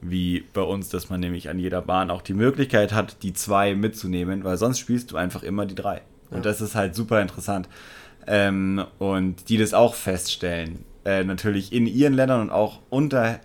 [0.00, 3.74] wie bei uns, dass man nämlich an jeder Bahn auch die Möglichkeit hat, die zwei
[3.74, 5.96] mitzunehmen, weil sonst spielst du einfach immer die drei.
[6.30, 6.36] Ja.
[6.36, 7.68] Und das ist halt super interessant.
[8.26, 13.40] Ähm, und die das auch feststellen, äh, natürlich in ihren Ländern und auch unter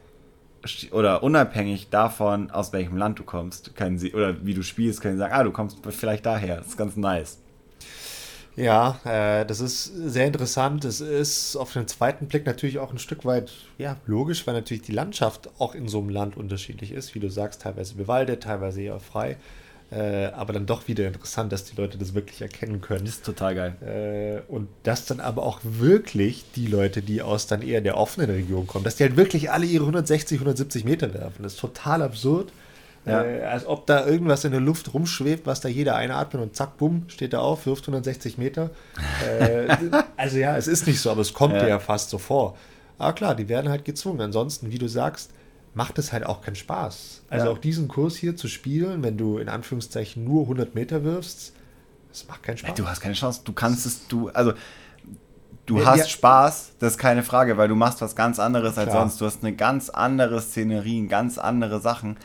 [0.91, 5.13] oder unabhängig davon, aus welchem Land du kommst, können sie, oder wie du spielst, können
[5.13, 6.57] sie sagen, ah, du kommst vielleicht daher.
[6.57, 7.39] Das ist ganz nice.
[8.55, 10.85] Ja, äh, das ist sehr interessant.
[10.85, 14.83] Es ist auf den zweiten Blick natürlich auch ein Stück weit ja, logisch, weil natürlich
[14.83, 17.15] die Landschaft auch in so einem Land unterschiedlich ist.
[17.15, 19.37] Wie du sagst, teilweise bewaldet, teilweise eher frei.
[19.91, 23.05] Äh, aber dann doch wieder interessant, dass die Leute das wirklich erkennen können.
[23.05, 24.41] Das ist total geil.
[24.47, 28.31] Äh, und dass dann aber auch wirklich die Leute, die aus dann eher der offenen
[28.31, 31.43] Region kommen, dass die halt wirklich alle ihre 160, 170 Meter werfen.
[31.43, 32.51] Das ist total absurd.
[33.05, 33.23] Ja.
[33.23, 36.77] Äh, als ob da irgendwas in der Luft rumschwebt, was da jeder einatmet und zack,
[36.77, 38.71] bumm, steht er auf, wirft 160 Meter.
[39.39, 39.75] äh,
[40.17, 41.67] also ja, es ist nicht so, aber es kommt ja.
[41.67, 42.57] ja fast so vor.
[42.97, 44.21] Aber klar, die werden halt gezwungen.
[44.21, 45.31] Ansonsten, wie du sagst,
[45.73, 47.23] macht es halt auch keinen Spaß.
[47.29, 47.51] Also ja.
[47.51, 51.53] auch diesen Kurs hier zu spielen, wenn du in Anführungszeichen nur 100 Meter wirfst,
[52.09, 52.75] das macht keinen Spaß.
[52.75, 53.41] Du hast keine Chance.
[53.43, 54.53] Du kannst es, du, also
[55.65, 56.05] du ja, hast ja.
[56.07, 59.01] Spaß, das ist keine Frage, weil du machst was ganz anderes als Klar.
[59.01, 59.19] sonst.
[59.19, 62.15] Du hast eine ganz andere Szenerie, ganz andere Sachen.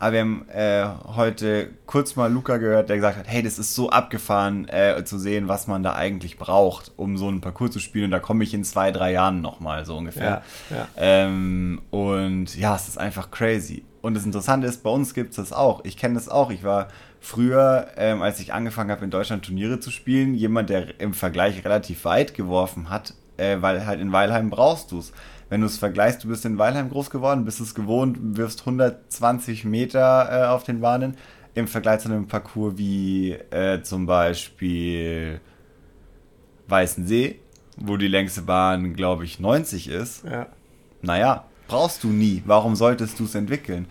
[0.00, 3.74] Aber wir haben äh, heute kurz mal Luca gehört, der gesagt hat, hey, das ist
[3.74, 7.80] so abgefahren äh, zu sehen, was man da eigentlich braucht, um so einen Parcours zu
[7.80, 8.06] spielen.
[8.06, 10.42] Und da komme ich in zwei, drei Jahren nochmal so ungefähr.
[10.70, 10.88] Ja, ja.
[10.96, 13.84] Ähm, und ja, es ist einfach crazy.
[14.00, 15.84] Und das Interessante ist, bei uns gibt es das auch.
[15.84, 16.50] Ich kenne das auch.
[16.50, 16.88] Ich war
[17.20, 21.62] früher, ähm, als ich angefangen habe, in Deutschland Turniere zu spielen, jemand, der im Vergleich
[21.62, 25.12] relativ weit geworfen hat, äh, weil halt in Weilheim brauchst du es
[25.50, 29.64] wenn du es vergleichst, du bist in Weilheim groß geworden, bist es gewohnt, wirfst 120
[29.64, 31.16] Meter äh, auf den Bahnen
[31.54, 35.40] im Vergleich zu einem Parcours wie äh, zum Beispiel
[36.68, 37.40] Weißensee,
[37.76, 40.24] wo die längste Bahn, glaube ich, 90 ist.
[40.24, 40.46] Ja.
[41.02, 42.42] Naja, brauchst du nie.
[42.46, 43.86] Warum solltest du es entwickeln?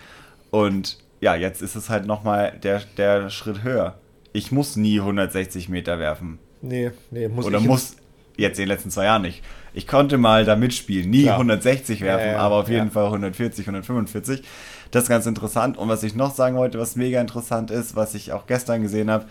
[0.52, 4.00] Und ja, jetzt ist es halt nochmal der, der Schritt höher.
[4.32, 6.40] ich muss nie 160 Meter werfen.
[6.62, 7.98] Nee, nee, muss Oder ich muss
[8.38, 9.44] jetzt in den letzten zwei Jahren nicht.
[9.74, 11.36] Ich konnte mal da mitspielen, nie Klar.
[11.36, 12.92] 160 werfen, ja, ja, aber auf jeden ja.
[12.92, 14.44] Fall 140, 145.
[14.92, 15.78] Das ist ganz interessant.
[15.78, 19.12] Und was ich noch sagen wollte, was mega interessant ist, was ich auch gestern gesehen
[19.12, 19.26] habe,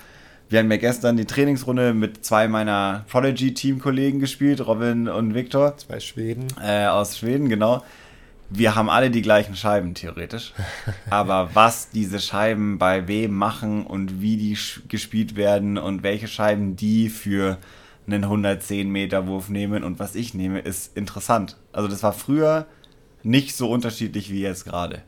[0.51, 5.77] wir haben ja gestern die Trainingsrunde mit zwei meiner Prodigy-Teamkollegen gespielt, Robin und Viktor.
[5.77, 6.47] Zwei Schweden.
[6.65, 7.85] Äh, aus Schweden, genau.
[8.49, 10.55] Wir haben alle die gleichen Scheiben, theoretisch.
[11.11, 14.57] Aber was diese Scheiben bei wem machen und wie die
[14.89, 17.59] gespielt werden und welche Scheiben die für
[18.09, 21.57] einen 110 Meter Wurf nehmen und was ich nehme, ist interessant.
[21.73, 22.67] Also das war früher
[23.23, 25.03] nicht so unterschiedlich wie jetzt gerade.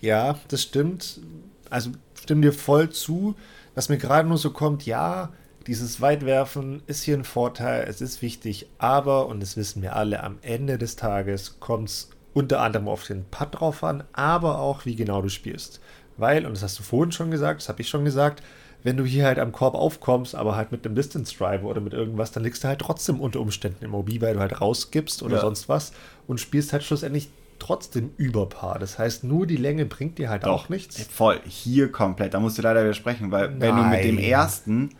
[0.00, 1.20] Ja, das stimmt.
[1.68, 3.34] Also stimme dir voll zu
[3.76, 5.28] was mir gerade nur so kommt, ja,
[5.66, 10.24] dieses Weitwerfen ist hier ein Vorteil, es ist wichtig, aber, und das wissen wir alle,
[10.24, 14.86] am Ende des Tages kommt es unter anderem auf den Putt drauf an, aber auch,
[14.86, 15.80] wie genau du spielst.
[16.16, 18.42] Weil, und das hast du vorhin schon gesagt, das habe ich schon gesagt,
[18.86, 21.92] wenn du hier halt am Korb aufkommst, aber halt mit einem Distance Driver oder mit
[21.92, 25.36] irgendwas, dann liegst du halt trotzdem unter Umständen im OB, weil du halt rausgibst oder
[25.36, 25.40] ja.
[25.40, 25.92] sonst was
[26.28, 27.28] und spielst halt schlussendlich
[27.58, 28.78] trotzdem Überpaar.
[28.78, 31.02] Das heißt, nur die Länge bringt dir halt Doch, auch nichts.
[31.02, 32.34] Voll, hier komplett.
[32.34, 33.60] Da musst du leider widersprechen, weil Nein.
[33.60, 34.90] wenn du mit dem ersten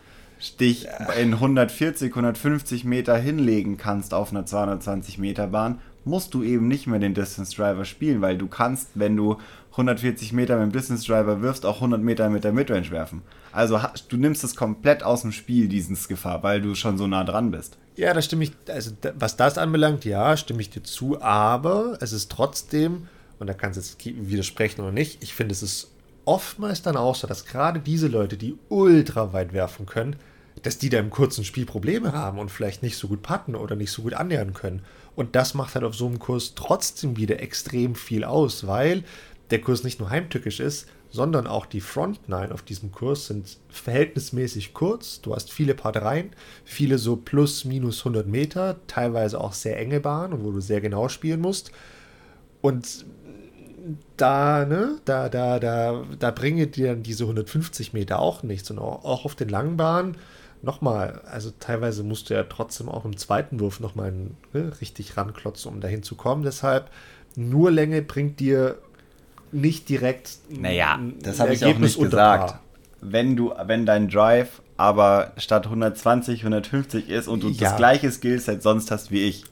[0.41, 1.12] Stich ja.
[1.12, 6.89] in 140, 150 Meter hinlegen kannst auf einer 220 Meter Bahn, musst du eben nicht
[6.89, 9.39] mehr den Distance Driver spielen, weil du kannst, wenn du
[9.77, 13.20] 140 Meter mit dem Distance Driver wirfst, auch 100 Meter mit der Midrange werfen.
[13.53, 17.24] Also du nimmst es komplett aus dem Spiel, dieses Gefahr, weil du schon so nah
[17.24, 17.77] dran bist.
[17.95, 22.12] Ja, da stimme ich, also was das anbelangt, ja, stimme ich dir zu, aber es
[22.12, 23.09] ist trotzdem,
[23.39, 25.91] und da kannst du jetzt widersprechen oder nicht, ich finde, es ist
[26.24, 30.16] oftmals dann auch so, dass gerade diese Leute, die ultra weit werfen können,
[30.62, 33.77] dass die da im kurzen Spiel Probleme haben und vielleicht nicht so gut patten oder
[33.77, 34.83] nicht so gut annähern können.
[35.14, 39.05] Und das macht halt auf so einem Kurs trotzdem wieder extrem viel aus, weil
[39.51, 43.59] der Kurs nicht nur heimtückisch ist, sondern auch die Front Nine auf diesem Kurs sind
[43.68, 45.20] verhältnismäßig kurz.
[45.20, 46.30] Du hast viele Parteien,
[46.64, 51.09] viele so plus minus 100 Meter, teilweise auch sehr enge Bahnen, wo du sehr genau
[51.09, 51.70] spielen musst.
[52.61, 53.07] Und
[54.16, 58.70] da, ne, da, da, da, da bringe dir dann diese 150 Meter auch nichts.
[58.70, 60.16] Und auch, auch auf den langen Bahnen,
[60.62, 64.12] nochmal, also teilweise musst du ja trotzdem auch im zweiten Wurf nochmal
[64.53, 66.42] ne, richtig ranklotzen, um dahin zu kommen.
[66.42, 66.90] Deshalb,
[67.36, 68.78] nur Länge bringt dir
[69.57, 70.38] nicht direkt.
[70.48, 72.61] Naja, das habe ich auch nicht gesagt.
[73.00, 77.70] Wenn du, wenn dein Drive aber statt 120 150 ist und du ja.
[77.70, 79.44] das gleiche Skillset sonst hast wie ich,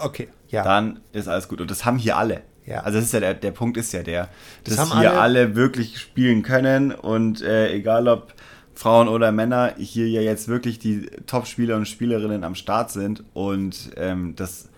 [0.00, 0.62] okay, ja.
[0.62, 1.60] dann ist alles gut.
[1.60, 2.42] Und das haben hier alle.
[2.66, 2.80] Ja.
[2.80, 4.28] Also das ist ja der, der Punkt ist ja der,
[4.64, 8.32] das dass hier alle, alle, wirklich spielen können und äh, egal ob
[8.74, 13.90] Frauen oder Männer hier ja jetzt wirklich die Top-Spieler und Spielerinnen am Start sind und
[13.96, 14.70] ähm, das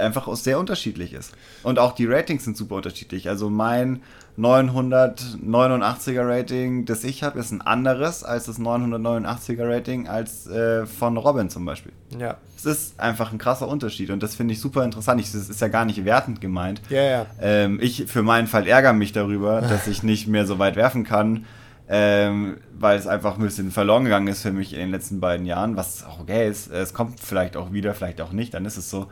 [0.00, 1.32] einfach sehr unterschiedlich ist.
[1.62, 3.28] Und auch die Ratings sind super unterschiedlich.
[3.28, 4.02] Also mein
[4.38, 11.16] 989er Rating, das ich habe, ist ein anderes als das 989er Rating als äh, von
[11.16, 11.92] Robin zum Beispiel.
[12.18, 12.36] Ja.
[12.56, 15.20] Es ist einfach ein krasser Unterschied und das finde ich super interessant.
[15.20, 16.80] das ist ja gar nicht wertend gemeint.
[16.88, 17.26] Ja, ja.
[17.40, 21.04] Ähm, ich für meinen Fall ärgere mich darüber, dass ich nicht mehr so weit werfen
[21.04, 21.44] kann.
[21.90, 25.46] Ähm, weil es einfach ein bisschen verloren gegangen ist für mich in den letzten beiden
[25.46, 26.70] Jahren, was auch okay ist.
[26.70, 29.08] Es kommt vielleicht auch wieder, vielleicht auch nicht, dann ist es so.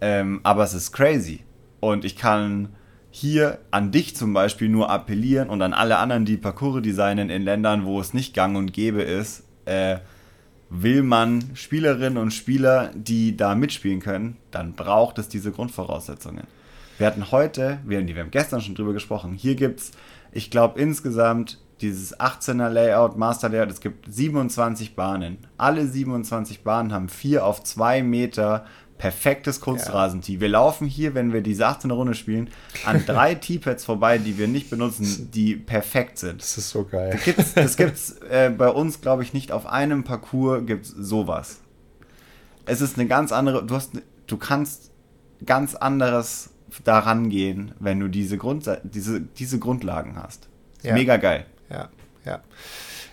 [0.00, 1.40] Ähm, aber es ist crazy.
[1.80, 2.70] Und ich kann
[3.10, 7.42] hier an dich zum Beispiel nur appellieren und an alle anderen, die Parcours designen in
[7.42, 9.98] Ländern, wo es nicht gang und gäbe ist, äh,
[10.68, 16.48] will man Spielerinnen und Spieler, die da mitspielen können, dann braucht es diese Grundvoraussetzungen.
[16.98, 19.92] Wir hatten heute, wir haben, wir haben gestern schon drüber gesprochen, hier gibt es,
[20.32, 25.38] ich glaube, insgesamt dieses 18er Layout, Master Layout, es gibt 27 Bahnen.
[25.56, 28.64] Alle 27 Bahnen haben 4 auf 2 Meter
[28.98, 30.34] perfektes Kunstrasentee.
[30.34, 30.40] Ja.
[30.40, 32.50] Wir laufen hier, wenn wir diese 18 Runde spielen,
[32.84, 36.40] an drei T-Pads vorbei, die wir nicht benutzen, die perfekt sind.
[36.40, 37.10] Das ist so geil.
[37.12, 41.60] Das gibt's, das gibt's äh, bei uns, glaube ich, nicht auf einem Parcours gibt sowas.
[42.66, 43.92] Es ist eine ganz andere, du hast,
[44.26, 44.90] du kannst
[45.44, 46.50] ganz anderes
[46.84, 50.48] daran gehen, wenn du diese, Grund, diese, diese Grundlagen hast.
[50.82, 50.94] Ja.
[50.94, 51.46] Mega geil.
[51.70, 51.88] Ja,
[52.24, 52.40] ja.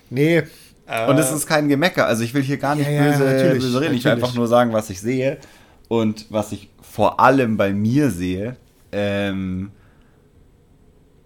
[0.09, 0.43] Nee,
[1.07, 2.05] und es ist kein Gemecker.
[2.05, 3.95] Also ich will hier gar nicht ja, böse, ja, böse reden.
[3.95, 5.37] Ich will einfach nur sagen, was ich sehe.
[5.91, 8.55] Und was ich vor allem bei mir sehe,
[8.93, 9.71] ähm,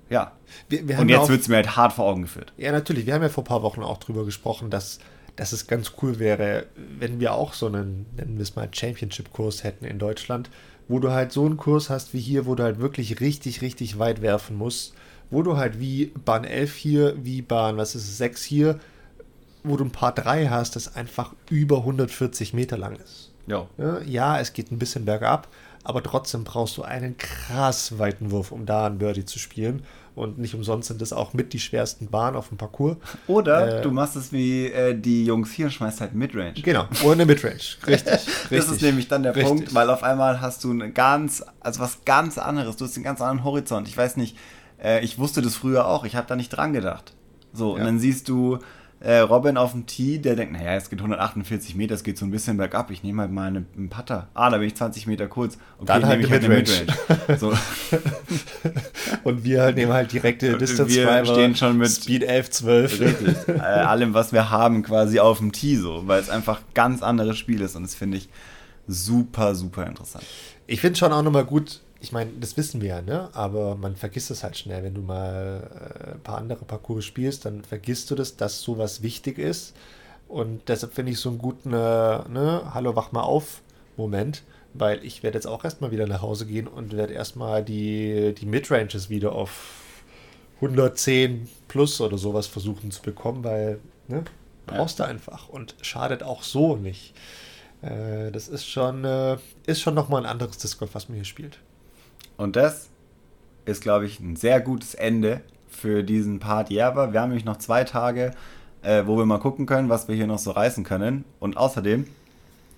[0.09, 0.32] ja.
[0.70, 2.51] Wir, wir und jetzt wird es mir halt hart vor Augen geführt.
[2.57, 3.05] Ja, natürlich.
[3.05, 4.97] Wir haben ja vor ein paar Wochen auch drüber gesprochen, dass,
[5.36, 6.66] dass es ganz cool wäre,
[6.97, 10.49] wenn wir auch so einen, nennen wir es mal, Championship-Kurs hätten in Deutschland,
[10.88, 13.99] wo du halt so einen Kurs hast wie hier, wo du halt wirklich richtig, richtig
[13.99, 14.95] weit werfen musst,
[15.30, 18.80] wo du halt wie Bahn 11 hier, wie Bahn, was ist es, 6 hier,
[19.63, 23.34] wo du ein paar 3 hast, das einfach über 140 Meter lang ist.
[23.47, 23.67] Ja.
[24.05, 24.39] ja.
[24.39, 25.47] es geht ein bisschen bergab,
[25.83, 29.83] aber trotzdem brauchst du einen krass weiten Wurf, um da einen Birdie zu spielen.
[30.15, 32.95] Und nicht umsonst sind das auch mit die schwersten Bahnen auf dem Parcours.
[33.27, 36.53] Oder äh, du machst es wie äh, die Jungs hier und schmeißt halt Midrange.
[36.53, 37.59] Genau, oder eine Midrange.
[37.85, 38.03] Richtig.
[38.05, 39.49] das richtig, ist nämlich dann der richtig.
[39.49, 42.77] Punkt, weil auf einmal hast du eine ganz, also was ganz anderes.
[42.77, 43.89] Du hast einen ganz anderen Horizont.
[43.89, 44.37] Ich weiß nicht,
[44.81, 47.13] äh, ich wusste das früher auch, ich habe da nicht dran gedacht.
[47.51, 47.79] So, ja.
[47.79, 48.59] und dann siehst du
[49.05, 52.25] äh, Robin auf dem Tee, der denkt, naja, es geht 148 Meter, es geht so
[52.25, 54.29] ein bisschen bergab, ich nehme halt mal eine, einen Putter.
[54.33, 55.59] Ah, da bin ich 20 Meter kurz.
[55.77, 57.37] Okay, Dann halt ich halt eine Midrange.
[57.37, 57.53] so.
[59.23, 62.99] Und wir halt nehmen halt direkte Distance Wir Driver, stehen schon mit Speed 11, 12.
[62.99, 63.35] Richtig.
[63.47, 67.37] äh, allem, was wir haben, quasi auf dem Tee so, weil es einfach ganz anderes
[67.37, 68.27] Spiel ist und das finde ich
[68.87, 70.25] super, super interessant.
[70.65, 73.29] Ich finde schon auch nochmal gut, ich meine, das wissen wir ja, ne?
[73.33, 74.83] aber man vergisst es halt schnell.
[74.83, 79.01] Wenn du mal äh, ein paar andere Parcours spielst, dann vergisst du das, dass sowas
[79.01, 79.75] wichtig ist.
[80.27, 81.75] Und deshalb finde ich so einen guten, äh,
[82.29, 83.63] ne, hallo, wach mal auf
[83.97, 84.43] Moment,
[84.75, 88.45] weil ich werde jetzt auch erstmal wieder nach Hause gehen und werde erstmal die, die
[88.45, 89.81] Midranges wieder auf
[90.57, 94.25] 110 plus oder sowas versuchen zu bekommen, weil, ne,
[94.67, 95.05] brauchst ja.
[95.05, 97.15] du einfach und schadet auch so nicht.
[97.81, 101.25] Äh, das ist schon, äh, ist schon nochmal ein anderes Disc Golf, was man hier
[101.25, 101.57] spielt.
[102.38, 102.89] Und das
[103.65, 107.13] ist, glaube ich, ein sehr gutes Ende für diesen Part Jerva.
[107.13, 108.31] Wir haben nämlich noch zwei Tage,
[108.81, 111.25] äh, wo wir mal gucken können, was wir hier noch so reißen können.
[111.39, 112.05] Und außerdem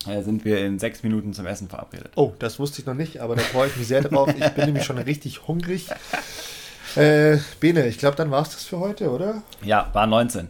[0.08, 2.12] äh, sind wir in sechs Minuten zum Essen verabredet.
[2.16, 4.30] Oh, das wusste ich noch nicht, aber da freue ich mich sehr drauf.
[4.38, 5.88] Ich bin nämlich schon richtig hungrig.
[6.96, 9.44] Äh, Bene, ich glaube, dann war es das für heute, oder?
[9.64, 10.48] Ja, war 19.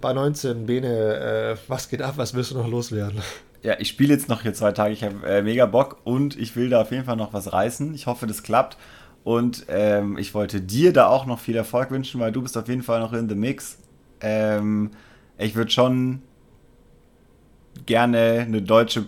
[0.00, 0.66] War 19.
[0.66, 2.14] Bene, äh, was geht ab?
[2.16, 3.22] Was wirst du noch loswerden?
[3.64, 4.92] Ja, ich spiele jetzt noch hier zwei Tage.
[4.92, 7.94] Ich habe äh, mega Bock und ich will da auf jeden Fall noch was reißen.
[7.94, 8.76] Ich hoffe, das klappt.
[9.24, 12.68] Und ähm, ich wollte dir da auch noch viel Erfolg wünschen, weil du bist auf
[12.68, 13.78] jeden Fall noch in the Mix.
[14.20, 14.90] Ähm,
[15.38, 16.20] ich würde schon
[17.86, 19.06] gerne eine deutsche,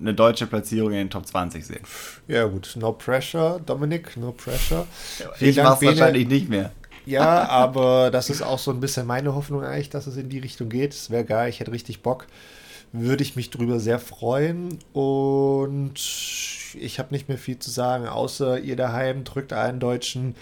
[0.00, 1.82] eine deutsche Platzierung in den Top 20 sehen.
[2.28, 4.86] Ja gut, no pressure, Dominik, no pressure.
[5.18, 6.72] Ja, ich mache wahrscheinlich nicht mehr.
[7.04, 10.38] Ja, aber das ist auch so ein bisschen meine Hoffnung eigentlich, dass es in die
[10.38, 10.94] Richtung geht.
[10.94, 12.26] Es wäre geil, ich hätte richtig Bock
[12.92, 14.78] würde ich mich drüber sehr freuen.
[14.92, 15.94] Und
[16.74, 20.34] ich habe nicht mehr viel zu sagen, außer ihr daheim drückt allen Deutschen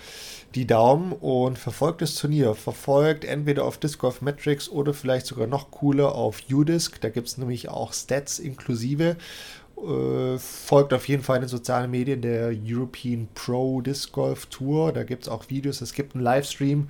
[0.55, 2.55] die Daumen und verfolgt das Turnier.
[2.55, 7.01] Verfolgt entweder auf Disc Golf Metrics oder vielleicht sogar noch cooler auf UDisc.
[7.01, 9.17] Da gibt es nämlich auch Stats inklusive.
[9.77, 14.93] Äh, folgt auf jeden Fall in den sozialen Medien der European Pro Disc Golf Tour.
[14.93, 16.89] Da gibt es auch Videos, es gibt einen Livestream.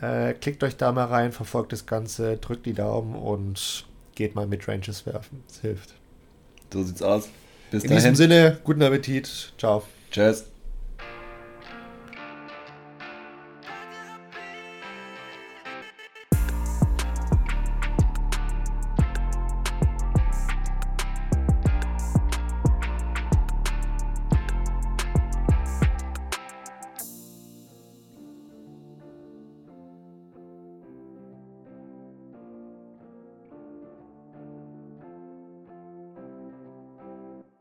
[0.00, 3.84] Äh, klickt euch da mal rein, verfolgt das Ganze, drückt die Daumen und
[4.14, 5.42] geht mal mit Ranges werfen.
[5.48, 5.94] Es hilft.
[6.72, 7.28] So sieht's aus.
[7.70, 8.02] Bis In dahin.
[8.02, 9.52] diesem Sinne, guten Appetit.
[9.58, 9.82] Ciao.
[10.10, 10.44] Tschüss.